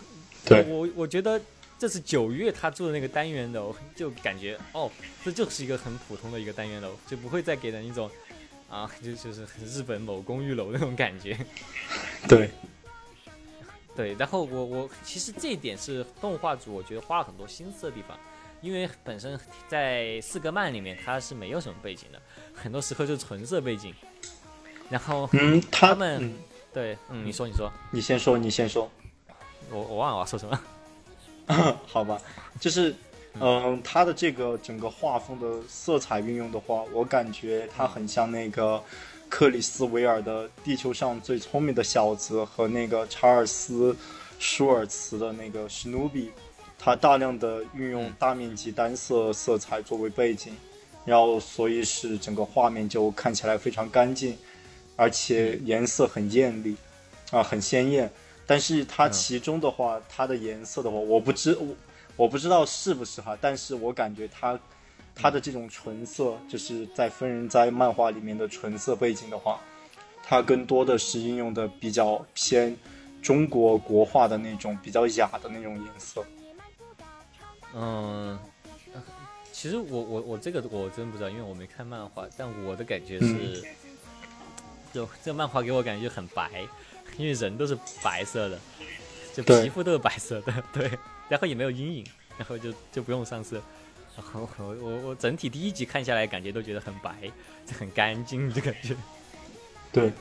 [0.46, 0.64] 对。
[0.64, 1.40] 我我觉得
[1.80, 4.92] 这是九月他住的那个单元楼，就感觉哦，
[5.24, 8.10] 这就是一个很普通的一个单元楼，就不会再给人一种
[8.70, 11.38] 啊，就就是日本某公寓楼那种感觉。
[12.28, 12.50] 对，
[13.96, 18.18] 对，然后我我其实这一点是动画组我觉得花了很多心思的地方，
[18.64, 22.20] 因为本身在四格漫里面它是没有什么背景的，
[22.56, 23.94] 很多时候就是纯色背景。
[24.90, 26.34] 然后嗯，他他们嗯，
[26.74, 28.90] 对，嗯，你说你说，你先说，你先说。
[29.70, 30.60] 我我忘了我要说什么。
[31.86, 32.18] 好吧，
[32.60, 32.96] 就是，
[33.40, 38.82] 嗯、他的这个整个画风的色彩运用的话，我感觉它很像那个
[39.30, 43.96] 克里斯维尔的《地球上最聪明的小子》和那个查尔斯
[44.40, 46.32] 舒尔茨的那个史努比，
[46.84, 50.54] 它大量的运用嗯大面积单色色彩作为背景，
[51.06, 54.38] 然后所以使整个画面就看起来非常干净，
[54.98, 56.76] 而且颜色很艳丽，
[57.32, 58.12] 啊、很鲜艳。
[58.46, 61.68] 但是它嗯其中的话，它的颜色的话，我不知我
[62.18, 64.60] 我不知道是不是哈，但是我感觉它
[65.16, 69.62] 它的这种纯色，就是在分人哉漫画里面的纯色背景的话，
[70.22, 72.76] 它更多的是应用的比较偏
[73.22, 76.22] 中国国画的那种比较雅的那种颜色。
[77.76, 78.38] 嗯，
[79.52, 83.64] 其实我我我这个我真不知道，因为我没看漫画，但我的感觉是，
[84.94, 86.68] 就这个漫画给我感觉就很白，
[87.18, 88.60] 因为人都是白色的，
[89.34, 90.92] 就皮肤都是白色的， 对，
[91.30, 92.06] 然后也没有阴影，
[92.38, 93.62] 然后就就不用上色。
[94.16, 97.16] 然后我我我整体第一集看下来，感觉都觉得很白，
[97.66, 98.96] 就很干净，的感觉。
[99.92, 100.12] 对，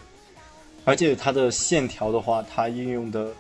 [0.87, 3.31] 而且它的线条的话，它运用的，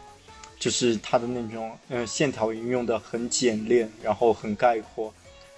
[0.62, 5.12] 就是它的那种呃线条运用的很简练，然后很概括，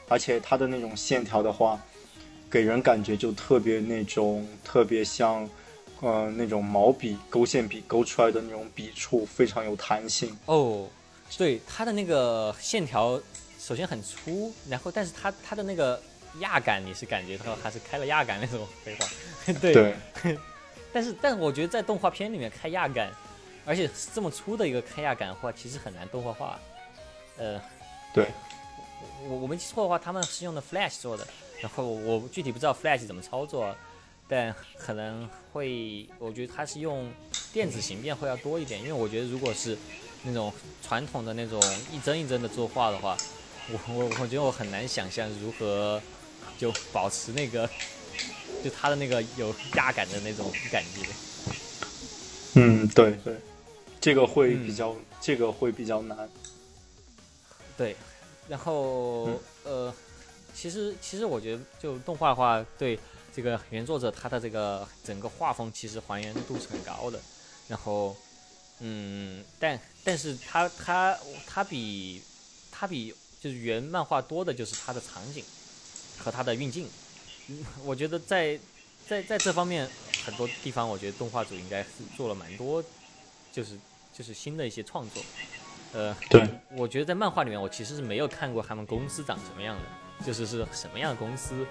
[0.09, 1.79] 而且它的那种线条的话，
[2.51, 5.47] 给人感觉就特别那种特别像，
[6.01, 10.35] 呃那种毛笔勾线笔勾出来的那种笔触，非常有弹性。
[10.47, 10.89] 哦，
[11.37, 13.21] 对，它的那个线条
[13.59, 16.03] 首先很粗，然后但是它它的那个
[16.41, 19.07] 压感，你是感觉到还是开了压感那种废话，
[19.61, 19.75] 对。
[19.75, 19.95] 对
[20.95, 23.11] 但是但是我觉得在动画片里面开压感，
[23.65, 26.59] 而且这么粗的一个开亚感的话，其实很难动画化。
[27.37, 27.61] 呃，
[28.13, 28.29] 对，
[29.27, 31.27] 我我没记错的话，他们是用的 Flash 做的，
[31.61, 33.75] 然后我具体不知道 Flash 怎么操作，
[34.29, 37.11] 但可能会，我觉得它是用
[37.53, 39.77] 电子形变会要多一点，因为我觉得如果是
[40.23, 41.61] 那种传统的那种
[41.93, 43.17] 一帧一帧的作画的话，
[43.71, 46.01] 我我我觉得我很难想象如何
[46.59, 47.69] 就保持那个
[48.63, 51.01] 就它的那个有压感的那种感觉。
[52.57, 53.37] 嗯，对对，
[54.05, 56.29] 这个会嗯比较，这个会比较难。
[57.75, 57.97] 对，
[58.47, 59.95] 然后、嗯呃，
[60.55, 63.01] 其实其实我觉得就动画的话，对
[63.35, 67.19] 这个原作者他的这个整个画风其实还原度是很高的。
[67.67, 68.15] 然后，
[68.81, 72.21] 嗯，但但是他他他比
[72.71, 75.43] 他比就是原漫画多的就是他的场景
[76.19, 76.87] 和他的运镜。
[77.49, 78.61] 嗯，我觉得在
[79.09, 79.89] 在在这方面
[80.27, 82.85] 很多地方，我觉得动画组应该是做了蛮多，
[83.51, 83.79] 就是
[84.17, 85.21] 就是新的一些创作。
[85.93, 91.67] 呃，对，我觉得在漫画里面，我其实是没有看过他们公司长什么样的，就是是什么样的公司，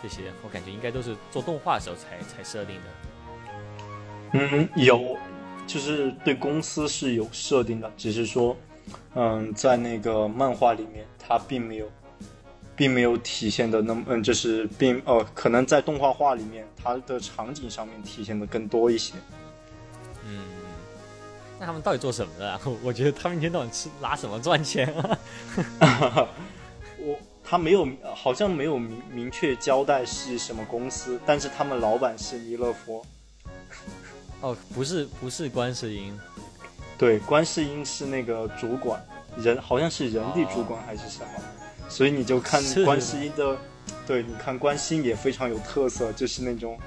[0.00, 2.82] 这些我感觉应该都是做动画的时候才才设定的。
[4.34, 5.16] 嗯，有，
[5.66, 8.56] 就是对公司是有设定的，只是说，
[9.14, 11.90] 嗯，在那个漫画里面，它并没有，
[12.76, 19.14] 并没有体现的那么，嗯，就是并呃，可能在动画画里面，它的场景上面体现的更多一些。
[21.58, 22.60] 嗯，那他们到底做什么的、 啊？
[22.64, 25.18] 我我觉得他们一天到晚吃拿什么赚钱啊？
[26.98, 33.04] 我他没有，好像没有明明确交代是什么公司，但是他们老板是弥勒佛。
[34.40, 36.16] 哦，不是不是观世音，
[36.96, 39.04] 对，观世音是那个主管，
[39.36, 41.28] 人好像是人力主管还是什么，
[41.88, 43.56] 所以你就看观世音的，
[44.06, 46.78] 对，你看观世音也非常有特色，就是那种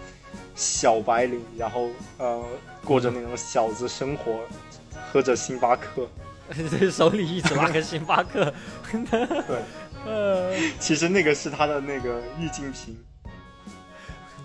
[0.56, 2.44] 小白领，然后呃
[2.84, 4.39] 过着那种小子生活，
[5.12, 6.08] 喝着星巴克。
[6.91, 8.54] 手里一直拉个星巴克，
[9.10, 9.63] 对，
[10.06, 12.98] 呃，其实那个是他的那个郁金瓶。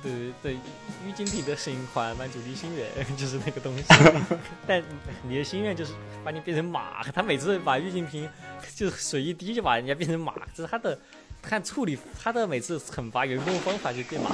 [0.00, 0.56] 对对，
[1.04, 3.84] 郁金瓶的新款满足你心愿就是那个东西，
[4.68, 4.80] 但
[5.24, 5.94] 你的心愿就是
[6.24, 7.02] 把你变成马。
[7.12, 8.28] 他每次把郁金瓶
[8.76, 10.96] 就是水一滴就把人家变成马，这是他的
[11.42, 14.30] 看处理他的每次惩罚员工的方法就变马。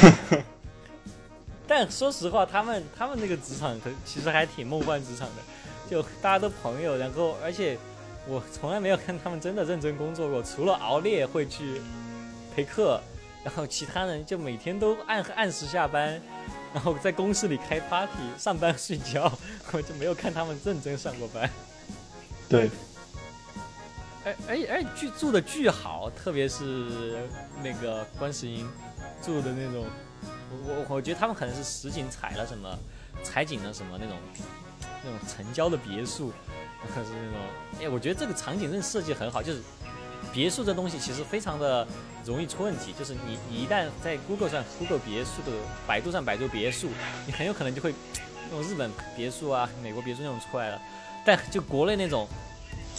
[1.66, 5.42] 但说实话，他们他们那个职场可其实还挺梦幻职场的，
[5.88, 7.78] 就大家都朋友，然后而且
[8.26, 11.80] 我从来没有看他们真的认真工作过，除了熬夜会去
[12.54, 13.00] 陪课，
[13.44, 16.20] 然后其他人就每天都按按时下班，
[16.74, 19.32] 然后在公司里开 party，上班睡觉，
[19.70, 21.48] 我就没有看他们认真上过班。
[22.48, 22.68] 对，
[24.24, 27.28] 哎哎哎剧住的巨好，特别是
[27.62, 28.68] 那个观世音
[29.22, 29.84] 住的那种。
[30.52, 32.78] 我我我觉得他们可能是实景采了什么，
[33.22, 34.16] 采景了什么那种
[35.04, 36.32] 那种城郊的别墅，
[36.88, 37.40] 是那种
[37.80, 39.40] 哎，我觉得这个场景真的设计很好。
[39.42, 39.60] 就是
[40.32, 41.86] 别墅这东西其实非常的
[42.24, 45.52] 容易出问题，就是你你一旦在 Google 上 Google 别墅的
[45.86, 46.88] 百度上百度别墅，
[47.26, 47.94] 你很有可能就会
[48.50, 50.82] 那种日本别墅啊、美国别墅那种出来了。
[51.24, 52.26] 但就国内那种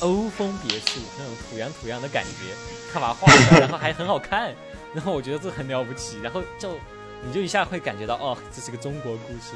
[0.02, 2.54] 欧风别墅那种土洋土洋的感觉，
[2.94, 4.54] 他把它画出来，然后还很好看，
[4.94, 6.78] 然后我觉得这很了不起，然后就。
[7.24, 9.54] 你就一下会感觉到，哦，这是个中国故事。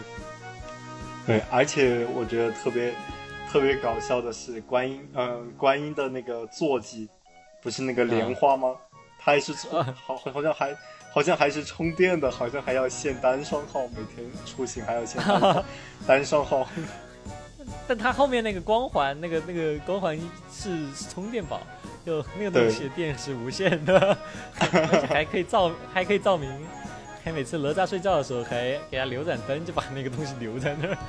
[1.25, 2.93] 对，而且我觉得特别
[3.51, 7.09] 特别搞笑的是，观音，嗯，观音的那个坐骑，
[7.63, 8.75] 不是那个莲花吗？
[9.17, 10.77] 它还是充，好，好像还
[11.11, 15.19] 好像还是充电的，好像还要限单双号，每天出行还要限
[16.05, 16.67] 单双 号。
[17.87, 20.19] 但它后面那个光环，那个那个光环
[20.51, 20.71] 是
[21.09, 21.61] 充电宝，
[22.05, 24.17] 就那个东西电是无限的，
[25.07, 26.49] 还可以照， 还可以照明。
[27.23, 30.97] 还每次哪吒睡觉的时候，还给他留盏灯，就把那个东西留在那儿。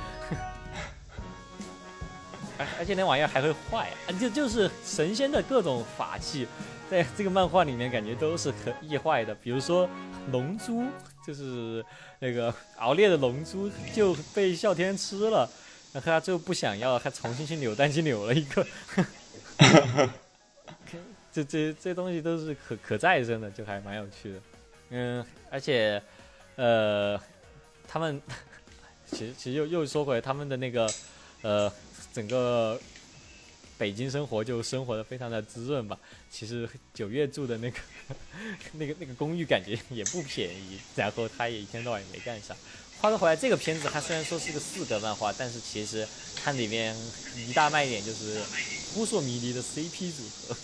[2.57, 6.47] 而而且那玩意儿还会坏，就就是神仙的各种法器，
[6.89, 9.35] 在这个漫画里面感觉都是可易坏的。
[9.35, 9.87] 比如说
[10.31, 10.85] 龙珠，
[11.25, 11.85] 就是
[12.17, 15.47] 那个熬烈的龙珠就被啸天吃了，
[15.93, 18.65] 然后他就不想要，还重新去扭蛋机扭了一个。
[21.33, 24.41] 这这这东西都是可可再生的，就还蛮有趣的。
[24.89, 26.01] 嗯，而且，
[26.55, 27.19] 呃，
[27.87, 28.19] 他们
[29.05, 30.89] 其实其实又又说回，他们的那个
[31.43, 31.71] 呃，
[32.11, 32.79] 整个
[33.77, 35.99] 北京生活就生活的非常的滋润吧。
[36.31, 37.77] 其实九月住的那个
[38.73, 42.55] 那个那个公寓感觉也不便宜，然后他也一天到晚也没干啥。
[42.99, 46.07] 话说回来，这个片子它虽然说是个四格漫画，但是其实
[46.43, 46.95] 它里面
[47.47, 48.41] 一大卖点就是
[48.93, 50.55] 扑朔迷离的 CP 组合。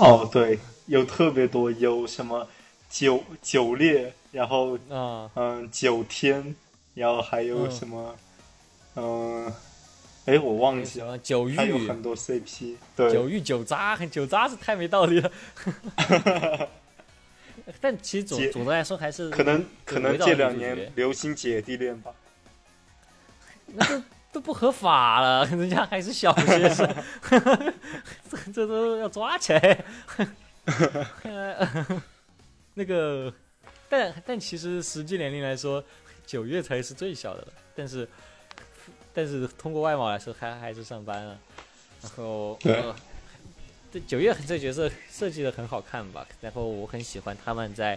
[0.00, 2.48] 哦，对，有特别多，有什么？
[2.90, 6.54] 九九烈，然后嗯嗯九天，
[6.94, 8.14] 然后还有什么
[8.94, 9.52] 嗯，
[10.26, 15.30] 哎我忘记了，九玉还有很多 CP，对九玉九渣，九渣是太没道理了。
[17.80, 22.12] 但其实总总的来说还是可能可能这两年流行姐弟恋吧，
[23.74, 26.94] 那都都不合法了，人家还是小学生，
[28.28, 29.84] 这这都要抓起来。
[32.74, 33.32] 那个，
[33.88, 35.82] 但但其实实际年龄来说，
[36.26, 37.48] 九月才是最小的了。
[37.76, 38.08] 但是，
[39.12, 41.38] 但是通过外貌来说，还还是上班了。
[42.02, 42.58] 然后，
[43.94, 46.26] 这九月这角色设计的很好看吧？
[46.40, 47.96] 然后我很喜欢他们在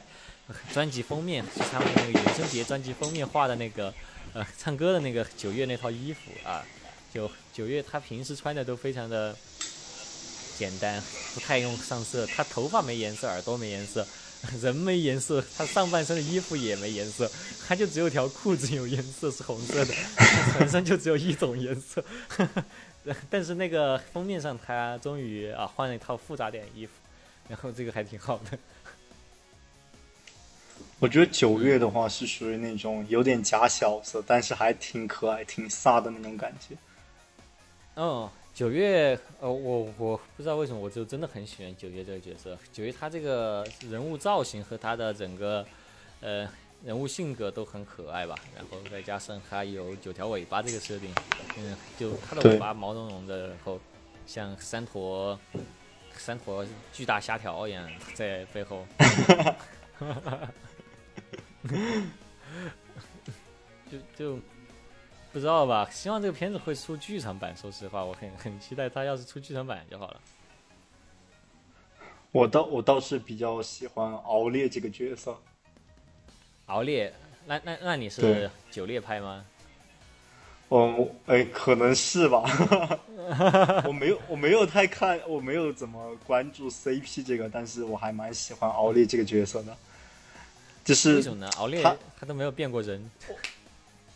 [0.71, 3.91] 专辑封面，是他们那个原声碟专辑封面画的那个
[4.31, 6.63] 呃唱歌的那个九月那套衣服啊。
[7.11, 9.35] 九九月他平时穿的都非常的
[10.55, 11.01] 简单，
[11.33, 12.27] 不太用上色。
[12.27, 14.05] 他头发没颜色，耳朵没颜色。
[14.61, 17.29] 人没颜色，他上半身的衣服也没颜色，
[17.67, 19.91] 他就只有条裤子有颜色，是红色的，
[20.53, 22.05] 全身就只有一种颜色。
[23.29, 26.91] 但是那个封面上，他终于啊换了一套复杂点的衣服，
[27.47, 28.57] 然后这个还挺好的。
[30.99, 36.75] 我觉得九月的话是属于那种有点假小子，但是还挺可爱、挺飒的那种感觉。
[37.95, 38.29] 哦。
[38.57, 42.57] 九月，呃，我我不知道为什么，我就真的很喜欢九月这个角色。
[42.73, 45.63] 九月他这个人物造型和他的整个，
[46.21, 46.49] 呃，
[46.83, 48.35] 人物性格都很可爱吧。
[48.55, 51.13] 然后再加上他有九条尾巴这个设定，
[51.57, 53.79] 嗯，就他的尾巴毛茸茸的，然后
[54.25, 55.39] 像三坨
[56.13, 58.85] 三坨巨大虾条一样在背后。
[63.91, 64.39] 就 就。
[65.33, 65.87] 不知道吧？
[65.91, 67.55] 希望这个片子会出剧场版。
[67.55, 70.19] 说实话，我很很期待他要是出剧场版就好了。
[72.31, 75.37] 我倒我倒是比较喜欢敖烈这个角色。
[76.67, 77.13] 敖烈，
[77.45, 79.45] 那那那你是九烈派吗？
[80.67, 82.43] 哦，哎，可能是吧。
[83.87, 89.75] 我没有我没有太看，我没有怎么关注 CP 这个，但是我还蛮喜欢敖烈这个角色的。
[90.83, 91.49] 就是为什么呢？
[91.57, 93.09] 敖烈他他都没有变过人。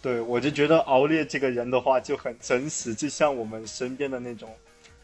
[0.01, 4.53] 对，我就觉得敖烈这个人的话就很真实，就像我们身边的那种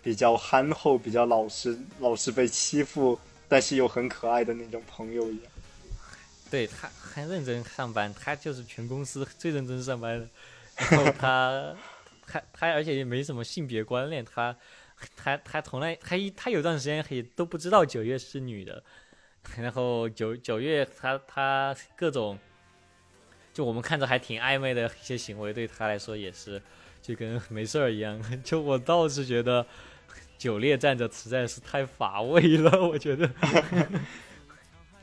[0.03, 3.17] 比较憨厚、比较老实、老是被欺负，
[3.47, 5.45] 但是又很可爱的那种朋友一样。
[6.49, 10.27] 对他很认真上班，他就是全公司最认真上班的。
[10.91, 11.75] 然后他
[12.25, 14.55] 他他而且也没什么性别观念，他
[15.15, 18.83] 他他从来他一他有段时间也都不知道九月是女的。
[19.57, 22.37] 然后九九月他他各种，
[23.53, 26.61] 就我们看着还挺暧昧的一些行为，对他来说也是
[27.01, 28.21] 就跟没事儿一样。
[28.43, 29.65] 就我倒是觉得
[30.37, 33.29] 九烈站着实在是太乏味了，我觉得。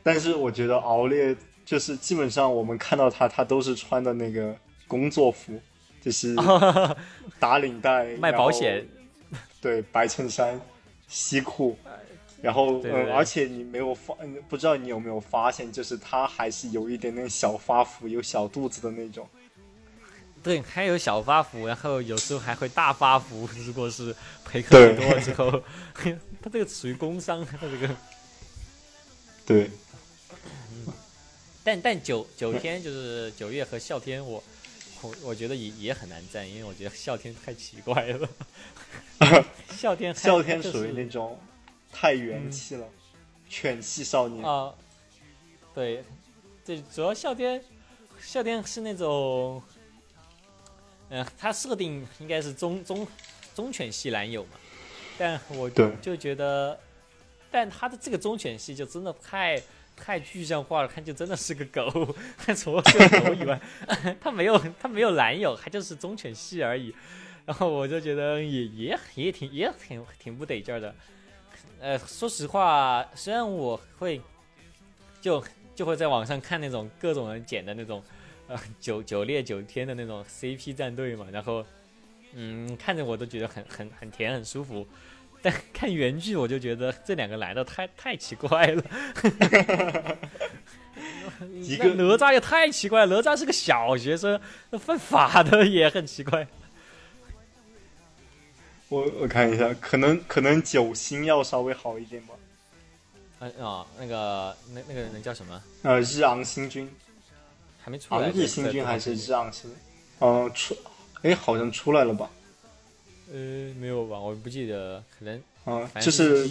[0.05, 1.34] 但是我觉得熬烈
[1.64, 4.55] 就是基本上我们看到他，他都是穿的那个
[4.86, 5.59] 工作服，
[6.00, 6.36] 就是
[7.40, 8.86] 打领带、卖保险，
[9.61, 10.61] 对，白衬衫、
[11.09, 11.76] 西裤。
[12.42, 14.14] 然后，嗯，而且你没有发，
[14.50, 19.26] 不知道你有没有发现，就是他还是有一点点小发福，有小肚子的那种。
[20.42, 23.48] 对，还有小发福，然后有时候还会大发福。
[23.64, 25.50] 如果是陪客人多之后，
[25.96, 27.88] 他这个属于工伤，他这个。
[29.46, 29.70] 对。
[31.64, 34.44] 但但九九天就是九月和啸天，我
[35.02, 38.28] 我我觉得也也很难站，因为我觉得啸天太奇怪了。
[39.70, 41.36] 啸天啸天属于那种。
[41.96, 42.84] 太元气了，
[43.48, 44.74] 犬系少年啊！
[45.72, 46.02] 对，
[46.64, 47.62] 对主要笑天，
[48.20, 49.62] 笑天是那种，
[51.08, 53.06] 嗯，他设定应该是忠忠
[53.54, 54.58] 忠犬系男友嘛，
[55.16, 55.70] 但我
[56.02, 56.76] 就觉得，
[57.48, 59.62] 但他的这个忠犬系就真的太
[59.97, 61.88] 太具象化了，看就真的是个狗，
[62.57, 63.61] 除了是个狗以外，
[64.20, 66.95] 他没有他没有男友，他就是忠犬系而已，
[67.47, 70.95] 然后我就觉得也也也挺也挺挺不得劲儿的。
[71.80, 74.20] 呃，说实话，虽然我会
[75.20, 75.42] 就
[75.74, 78.03] 就会在网上看那种各种人剪的那种
[78.49, 81.64] 呃九九猎九天的那种 CP 战队嘛，然后
[82.32, 84.86] 嗯看着我都觉得很很很甜很舒服，
[85.45, 88.82] 但看原剧我就觉得这两个男的太太奇怪了，
[91.61, 94.40] 一个哪吒也太奇怪，哪吒是个小学生，
[94.80, 96.47] 犯法的也很奇怪。
[98.88, 102.32] 我我看一下，可能可能九星要稍微好一点吧。
[103.40, 105.62] 嗯啊，那个那那个人叫什么？
[105.82, 106.90] 呃，日昂星君，
[107.82, 108.22] 还没出来。
[108.22, 109.70] 昂日星君还是日昂星？
[110.20, 110.74] 哦，出，
[111.20, 112.30] 哎，好像出来了吧？
[113.33, 114.18] 呃，没有吧？
[114.18, 115.43] 我不记得，可能。
[115.64, 116.49] 啊，就是，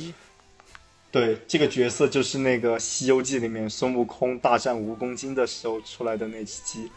[1.12, 6.92] 对，这个角色就是那个《西游记》里面孙悟空大战蜈蚣精的时候出来的那只鸡。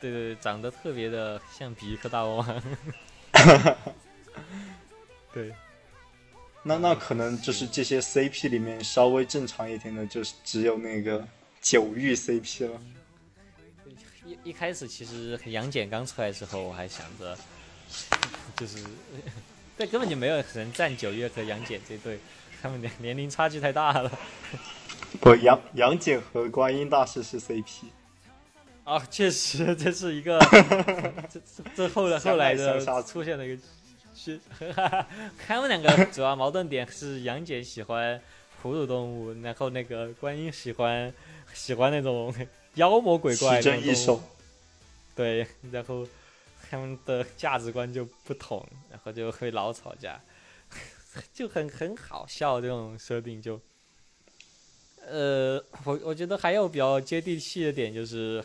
[0.00, 2.62] 对对对，长得特别的像比克大王。
[5.32, 5.52] 对，
[6.62, 11.26] 那那可能就是这些 CP 里面稍微正常一点的，就是只有那个
[11.60, 12.80] 九玉 CP 了。
[14.24, 17.36] 一一开始其实杨戬刚出来的时候，我还想着，
[18.56, 18.78] 就是，
[19.76, 22.18] 对，根本就没有人站九月和杨戬这对，
[22.60, 24.10] 他们年年龄差距太大了。
[25.20, 27.84] 不，杨杨戬和观音大师是 CP。
[28.84, 30.38] 啊，确实，这是一个，
[31.30, 31.40] 这
[31.76, 33.62] 这后来后来的出现了一个。
[34.12, 34.38] 是，
[35.46, 38.20] 他们两个主要矛盾点是杨戬喜欢
[38.60, 41.10] 哺乳动物，然后那个观音喜欢
[41.54, 42.34] 喜欢那种
[42.74, 44.22] 妖魔鬼怪的异兽。
[45.14, 46.06] 对，然后
[46.70, 50.20] 他们的价值观就不同，然后就会老吵架，
[51.34, 53.60] 就很很好笑这种设定就。
[55.04, 58.44] 呃，我我觉得还有比较接地气的点就是。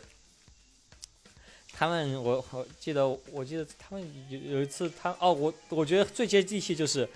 [1.78, 7.06] 他们，我我记得，我记得他们有有一次，他哦，我我觉得最接地气就是，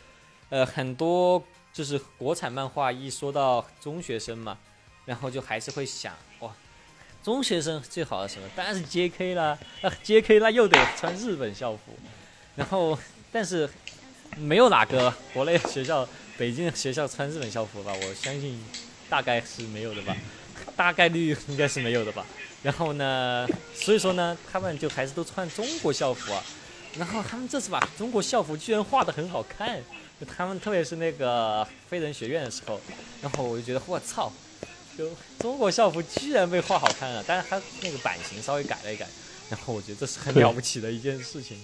[0.50, 1.42] 呃，很多
[1.72, 4.58] 就是国产漫画一说到中学生嘛，
[5.06, 6.54] 然后就还是会想，哇，
[7.22, 8.48] 中学生最好的什么？
[8.56, 9.34] 当然是 J.K.
[9.34, 10.38] 啦，那 J.K.
[10.38, 11.80] 那又得穿日本校服，
[12.56, 12.98] 然后
[13.30, 13.68] 但是
[14.36, 16.08] 没有哪个国内学校、
[16.38, 17.92] 北京的学校穿日本校服吧？
[17.92, 18.62] 我相信
[19.08, 20.16] 大概是没有的吧，
[20.76, 22.24] 大概率应该是没有的吧。
[22.62, 23.48] 然后呢？
[23.74, 26.44] 所以说呢，他们就还是都穿中国校服啊。
[26.98, 29.80] 然后他们这次把中国校服居然画的很好看，
[30.20, 32.80] 就他们特别是那个飞人学院的时候，
[33.22, 34.30] 然后我就觉得我操，
[34.96, 37.24] 就中国校服居然被画好看了。
[37.26, 39.06] 但是它那个版型稍微改了一改，
[39.48, 41.60] 然后我觉得这是很了不起的一件事情。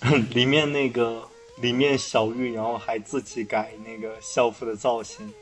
[0.30, 1.26] 里面那个
[1.62, 5.32] 里面小玉，然后还自己改那个校服的造型。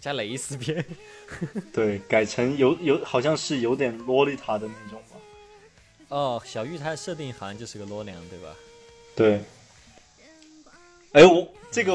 [0.00, 0.84] 加蕾丝边，
[1.74, 5.16] 对，改成有有好像是有点洛丽塔的那种吧。
[6.08, 8.54] 哦，小玉她的设定好像就是个洛娘，对吧？
[9.16, 9.40] 对。
[11.12, 11.92] 哎，我这个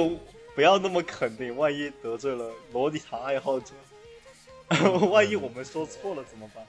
[0.56, 3.74] 不要那么肯定，万一得罪了洛丽塔爱好者，
[5.10, 6.64] 万一我们说错了怎么办？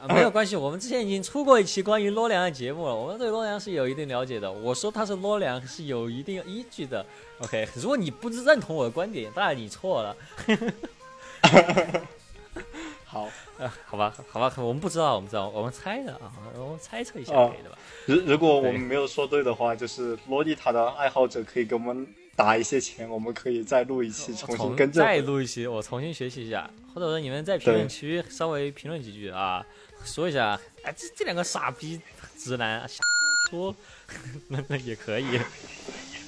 [0.00, 4.50] 啊，没有关系，我们之前已经出过一期关于洛良的节目了，我们对洛良是有一定了解的。
[4.50, 7.04] 我说他是洛良是有一定依据的。
[7.40, 10.16] OK，如果你不认同我的观点，当然你错了。
[13.04, 13.28] 好，
[13.58, 17.78] 呃，好吧，好吧，我们不知道，我们知道，我们猜的啊，我们猜测一下可以的吧？
[18.06, 22.06] 如如果我们没有说对的话，就是洛丽塔的爱好者可以给我们
[22.36, 25.04] 打一些钱，我们可以再录一期，重新更正。
[25.04, 29.64] 再录一期，我重新学习一下，或者说你们在评论区稍微评论几句啊，
[30.04, 32.00] 说一下，哎，这这两个傻逼
[32.36, 32.86] 直男
[33.50, 33.74] 说，
[34.48, 35.40] 那那也可以。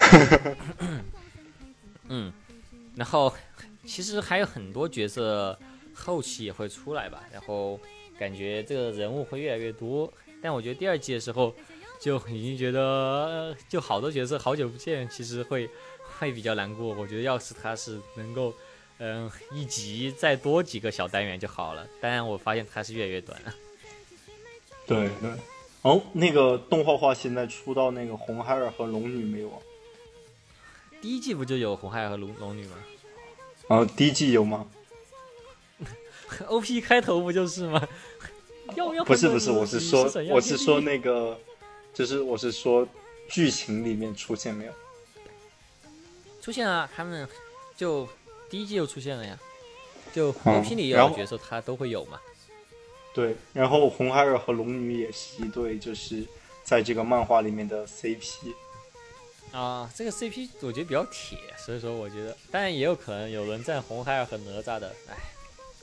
[2.09, 2.33] 嗯，
[2.95, 3.33] 然后
[3.85, 5.59] 其实还有很多角色。
[5.99, 7.81] 后期也会出来吧，然后
[8.19, 11.55] 感觉这个人物会越来越多，但我觉得第二季的时候
[11.99, 15.67] 就已经觉得就好多角色好久不见，其实会
[16.19, 16.95] 会比较难过。
[16.95, 18.53] 我觉得要是他是能够
[18.99, 23.41] 嗯一集再多几个小单元就好了，当然我发现他是越来越短。
[24.87, 25.31] 对对，
[25.83, 29.59] 哦，那个动画化现在出到那个红孩儿和龙女没有啊？
[31.03, 32.77] 第一季不就有红孩儿和龙龙女吗？
[33.69, 34.67] 啊，第一季有吗
[36.47, 37.87] ？O P 开头不就是吗？
[38.75, 41.39] 要要不是不是，我是说我是说那个，
[41.93, 42.87] 就是我是说
[43.29, 44.73] 剧情里面出现没有？
[46.47, 47.29] 出现啊，他们
[47.77, 48.09] 就
[48.49, 49.37] 第一季就出现了呀。
[50.13, 52.21] 就 O P 里有角色，他都会有嘛。
[53.13, 56.25] 对，然后红孩儿和龙女也是一对，就是
[56.63, 58.55] 在这个漫画里面的 C P。
[59.51, 65.17] 啊，这个 C P 我觉得比较铁，所以说我觉得，当然也有可能有人站红孩儿和哪吒的，哎。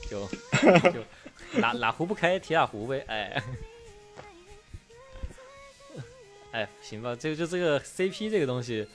[0.08, 0.26] 就
[0.90, 1.04] 就
[1.60, 3.42] 哪哪壶不开提哪壶呗，哎，
[6.52, 8.88] 哎，行吧，这个就这个 CP 这个东西，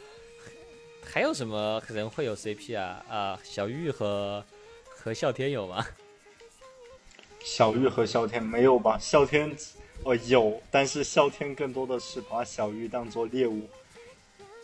[1.03, 3.03] 还有什么可能会有 CP 啊？
[3.09, 4.43] 啊，小玉和
[4.87, 5.85] 和啸天有吗？
[7.41, 8.97] 小玉和啸天没有吧？
[8.99, 9.55] 啸天
[10.03, 13.69] 哦有，但是啸天更多的是把小玉当做猎物。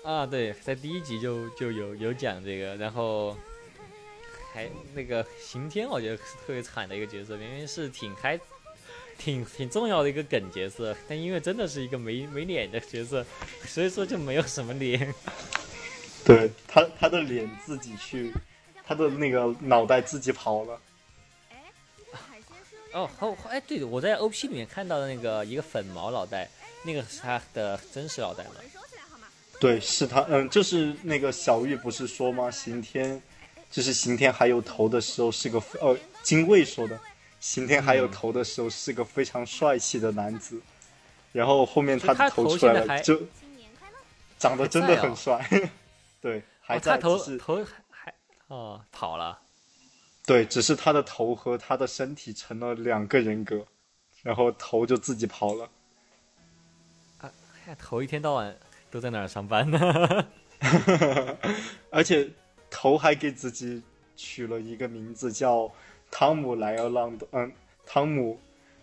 [0.03, 3.35] 啊，对，在第一集就就有有讲这个，然后。
[4.53, 8.39] 还那个刑天，我觉得是特别惨的一个角色，明明是挺开、
[9.17, 13.25] 挺挺重要的一个梗角色，但因为真的是一个没没脸的角色，
[13.65, 15.13] 所以说就没有什么脸。
[16.25, 18.33] 对他，他的脸自己去，
[18.83, 20.79] 他的那个脑袋自己跑了。
[22.91, 26.49] 哦，好，哎，对的，我在 OP 里面看到的那个一个粉毛脑袋，
[26.83, 28.51] 那个是他的真实脑袋吗？
[29.59, 32.49] 对，是他，嗯，就是那个小玉不是说吗？
[32.49, 33.21] 刑天。
[33.71, 36.97] 就是刑天还有头的时候是个呃，精卫说的，
[37.41, 40.61] 刑天还有头的时候是个非常帅气的男子，
[41.33, 43.21] 然后后面他的头出来了就
[44.39, 45.45] 长得真的很帅，
[46.25, 48.11] 对，还在头头还
[48.47, 49.39] 哦跑了，
[50.25, 53.63] 对，只是他的头和他的身体成了两个人格，
[54.23, 55.69] 然后头就自己跑了，
[57.19, 57.31] 啊，
[57.77, 58.57] 头一天到晚
[58.89, 60.27] 都在哪儿上班呢，
[61.91, 62.27] 而且。
[62.77, 63.81] 头还给自己
[64.17, 65.71] 取了一个名字，叫
[66.11, 67.49] 汤姆莱昂纳多，嗯，
[67.85, 68.37] 汤姆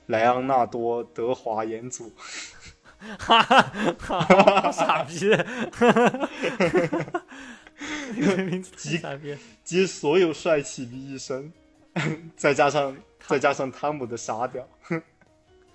[0.06, 2.10] 莱昂纳多德华彦祖，
[3.18, 3.62] 哈哈
[4.22, 5.30] 哈傻逼，
[8.44, 9.00] 名字集
[9.64, 11.52] 集所有帅气于一身，
[12.36, 12.96] 再加上
[13.26, 14.66] 再加上汤姆的傻屌，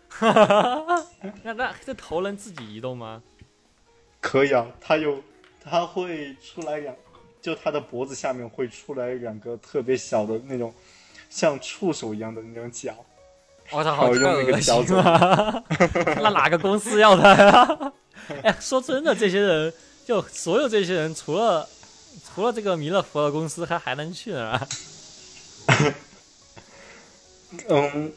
[0.10, 1.08] 哈哈哈
[1.44, 3.22] 那那这头能自己移动吗？
[4.22, 5.22] 可以啊，他有
[5.64, 6.96] 他会出来两。
[7.40, 10.74] 就他的脖子下面会出来两个特别小的那种，
[11.30, 12.94] 像触手一样的那种脚。
[13.70, 15.64] 我操，好恶心啊！
[16.20, 17.94] 那哪个公司要他呀？
[18.44, 19.72] 哎，说真的，这些人
[20.04, 21.70] 就所有这些人，除了
[22.24, 24.68] 除了这个弥勒佛的公司，还还能去哪？
[27.70, 28.12] 嗯，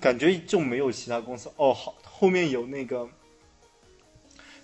[0.00, 1.50] 感觉就没有其他公司。
[1.56, 3.08] 哦，好，后面有那个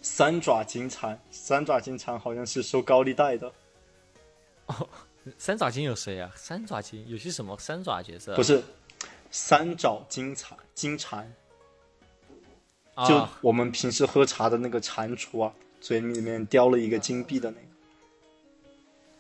[0.03, 3.53] 三爪金蝉，三爪金蝉好像是收高利贷的。
[4.67, 4.89] 哦，
[5.39, 6.31] 三爪金有谁啊？
[6.37, 8.37] 三爪金有些什么三爪角色？
[8.37, 8.63] 不是，
[9.31, 11.33] 三爪金蝉，金蝉，
[13.09, 17.74] 就我们平时喝茶的那个蟾蜍啊，嘴里面叼了一个金币的那个。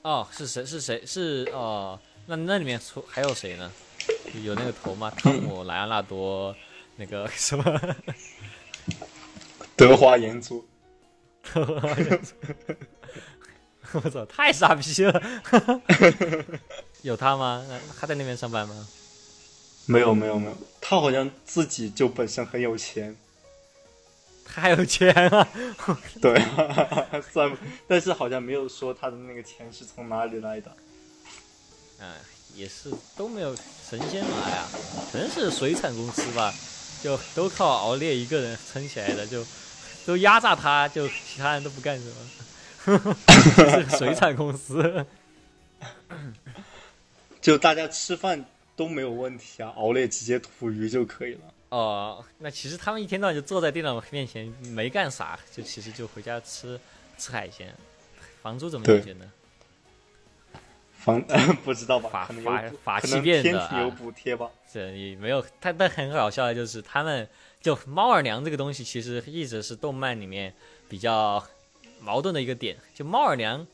[0.05, 0.65] 哦，是谁？
[0.67, 1.03] 是谁？
[1.07, 3.73] 是哦，那那里面出还有谁呢？
[4.45, 5.11] 有那个头吗？
[5.17, 6.55] 汤 姆莱昂纳多，
[6.97, 7.65] 那个 什么？
[9.75, 10.63] 德华延珠。
[11.55, 12.35] 德华彦祖。
[13.93, 15.23] 我操，太傻逼了！
[17.03, 17.65] 有他吗？
[17.99, 18.87] 他在那边上班吗？
[19.87, 20.57] 没有，没有，没有。
[20.83, 23.17] 他好像自己就本身很有钱。
[24.55, 25.49] 太有钱啊！
[26.23, 26.41] 对，
[27.33, 27.51] 算，
[27.89, 30.71] 但是好像没有说他的那个钱是从哪里来的。
[31.99, 32.15] 嗯，
[32.55, 34.69] 也是都没有神仙来啊，
[35.11, 36.55] 可能是水产公司吧。
[37.03, 39.45] 就都靠熬烈一个人撑起来的，就
[40.07, 42.15] 都压榨他，就其他人都不干什么。
[42.85, 45.05] 是 个水产公司，
[47.43, 48.45] 就大家吃饭
[48.77, 51.41] 都没有问题啊，熬烈直接吐鱼就可以了。
[51.75, 56.79] 哦，那其实他们一天到晚就坐在电脑面前没干啥，就其实就回家吃
[57.18, 57.75] 吃海鲜。
[58.41, 59.33] 房租怎么解决呢？
[61.03, 61.20] 房
[61.64, 62.09] 不知道吧？
[62.09, 64.49] 法可能有法补法器变的天体有啊补贴吧。
[64.72, 67.29] 这也没有，但但很搞笑的就是他们
[67.61, 70.55] 就猫耳娘这个东西，其实一直是动漫里面
[70.89, 71.45] 比较
[72.01, 72.77] 矛盾的一个点。
[72.95, 73.66] 就猫耳娘，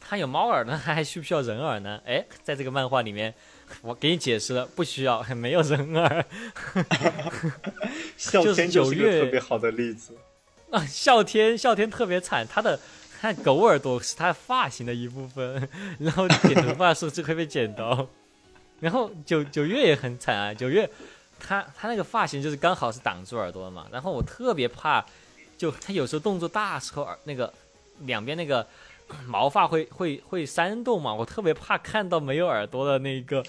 [0.00, 2.02] 它有猫耳呢，它还需不需要人耳呢？
[2.04, 3.32] 哎，在这个漫画里面，
[3.80, 6.24] 我给你解释了，不需要， 没有人耳。
[8.16, 10.14] 哮就是天就是九月个特别好的例子。
[10.70, 12.78] 啊，哮天，哮天特别惨，他的
[13.20, 15.68] 他狗耳朵是他发型的一部分，
[15.98, 18.06] 然后剪头发的时候就会被剪到。
[18.80, 20.88] 然后九九月也很惨啊，九月
[21.38, 25.04] 他他那个发型就是刚好是挡住耳朵的嘛，然后我特别怕，
[25.56, 27.52] 就他有时候动作大时候耳那个
[28.00, 28.66] 两边那个
[29.26, 33.44] 毛发会会会煽动嘛，我特别怕看到没有耳朵的那个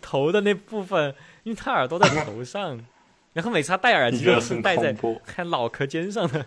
[0.00, 2.80] 头的那部分，因为他耳朵在头上，
[3.34, 4.96] 然后每次他戴耳机都是戴在？
[5.24, 6.44] 看脑壳尖上的。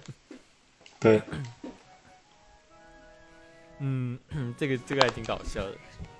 [1.00, 1.22] 对，
[3.80, 4.18] 嗯，
[4.58, 5.72] 这个这个还挺搞笑的。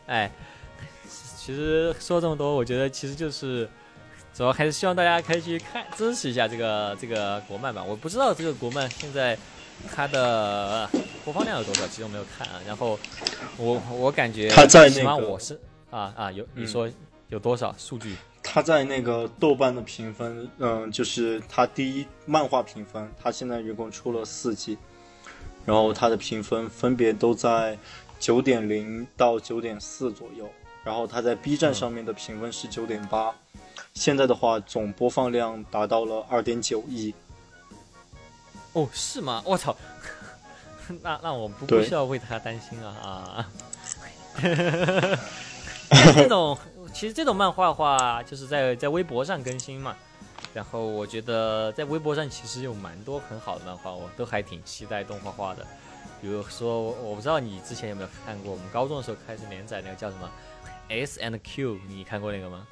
[0.08, 0.32] 哎，
[1.38, 3.70] 其实说这么多，我觉得其实就是
[4.34, 7.84] 主要还是希望大家可以去看支持一下这个这个国漫吧。
[7.84, 9.38] 我不知道这个国漫现在
[9.94, 10.90] 它的
[11.24, 12.62] 播放量有多少，其实我没有看啊。
[12.66, 13.00] 然后
[13.58, 15.60] 我我感觉它在那我是
[15.90, 16.90] 啊啊有你嗯说
[17.30, 18.16] 有多少数据？
[18.42, 24.76] 他在那个豆瓣的评分，嗯，就是他第一漫画评分，他现在一共出了四季，
[25.66, 27.78] 然后他的评分分别都在
[28.20, 30.50] 九点零到九点四左右，
[30.84, 33.36] 然后他在 B 站上面的评分是九点八，
[33.94, 37.14] 现在的话总播放量达到了二点九亿，
[38.74, 39.42] 哦，是吗？
[39.46, 39.76] 我操！
[41.02, 43.50] 那那我不不对需要为他担心啊啊！
[45.90, 46.58] 但这种
[46.94, 49.96] 其实这种漫画的话，就是在在微博上更新嘛。
[50.52, 55.66] 然后我觉得在微博上其实有蛮多很好的漫画，我都还挺期待动画化的。
[56.22, 60.30] 比如说，我我不知道你之前有没有看过，我们高中的时候开始连载那个叫什么
[60.90, 62.68] S and Q，你看过那个吗？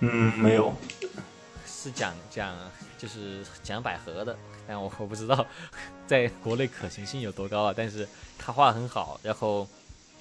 [0.00, 0.74] 嗯，没有，
[1.64, 2.52] 是讲讲
[2.98, 4.36] 就是讲百合的，
[4.72, 5.46] 但我我不知道
[6.06, 7.74] 在国内可行性有多高啊。
[7.76, 8.08] 但是
[8.38, 9.68] 他画得很好，然后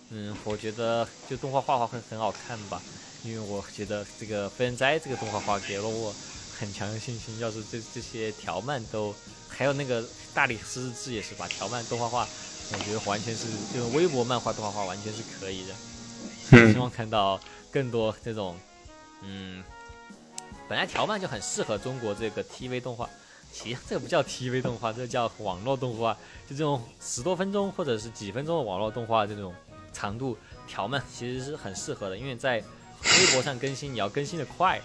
[0.09, 2.81] 嗯，我觉得就动画画画会很好看吧，
[3.23, 6.13] 因为我觉得这个《飞人斋》这个动画画给了我
[6.59, 7.39] 很强的信心。
[7.39, 9.15] 要是这这些条漫都，
[9.47, 12.27] 还有那个大理石日志也是把条漫动画画，
[12.73, 15.73] 我觉得完全是就微博漫画动画画完全是可以的。
[16.49, 17.39] 希嗯，望看到
[17.71, 18.57] 更多这种，
[19.21, 19.63] 嗯，
[20.67, 23.09] 本来条漫就很适合中国这个 TV 动画，
[23.51, 26.13] 其实这个不叫 TV 动画，这叫网络动画，
[26.47, 29.53] 就这种十多分钟或者是几分钟的网络动画这种
[29.93, 30.37] 长度
[30.67, 34.81] 条漫其实是很适合的，因为在微博上更新你要更新的快，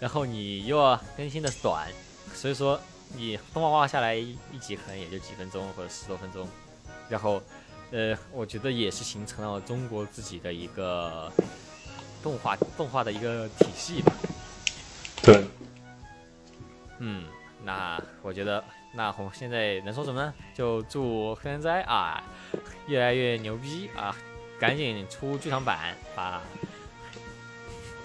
[0.00, 1.88] 然后你又要更新的短，
[2.34, 2.80] 所以说
[3.14, 6.48] 你动画画下来一一集可能也就几分钟或者十多分钟，
[7.08, 7.42] 然后。
[7.90, 11.32] 呃，我觉得也是形成了中国自己的一个
[12.22, 14.12] 动画动画的一个体系吧。
[15.22, 15.42] 对，
[16.98, 17.24] 嗯，
[17.64, 20.32] 那我觉得，那我们现在能说什么呢？
[20.54, 22.22] 就祝黑人哉啊
[22.86, 24.14] 越来越牛逼啊，
[24.58, 26.40] 赶紧出剧场版，把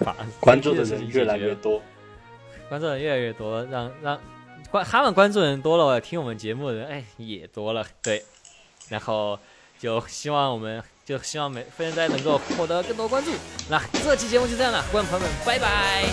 [0.00, 1.80] 把关注的人越来越多，
[2.68, 4.20] 关注的人越来越多，让让
[4.70, 8.24] 关他们关注的人多了，听我们节目的人哎也多了，对，
[8.88, 9.38] 然后
[9.78, 13.30] 就希望我们就希望每飞人哉能够获得更多关注。
[13.70, 16.04] 那这期节目就这样了，观众朋友们，拜拜。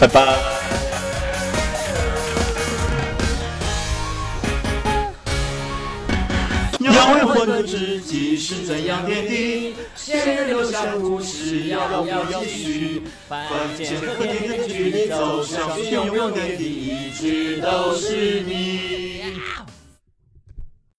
[0.00, 0.95] 拜拜。
[6.92, 13.02] 要为混沌知己是怎样点滴，先人留下故事，要不要继续？
[13.28, 19.22] 凡间和天的距离，走向永永远的一直都是你。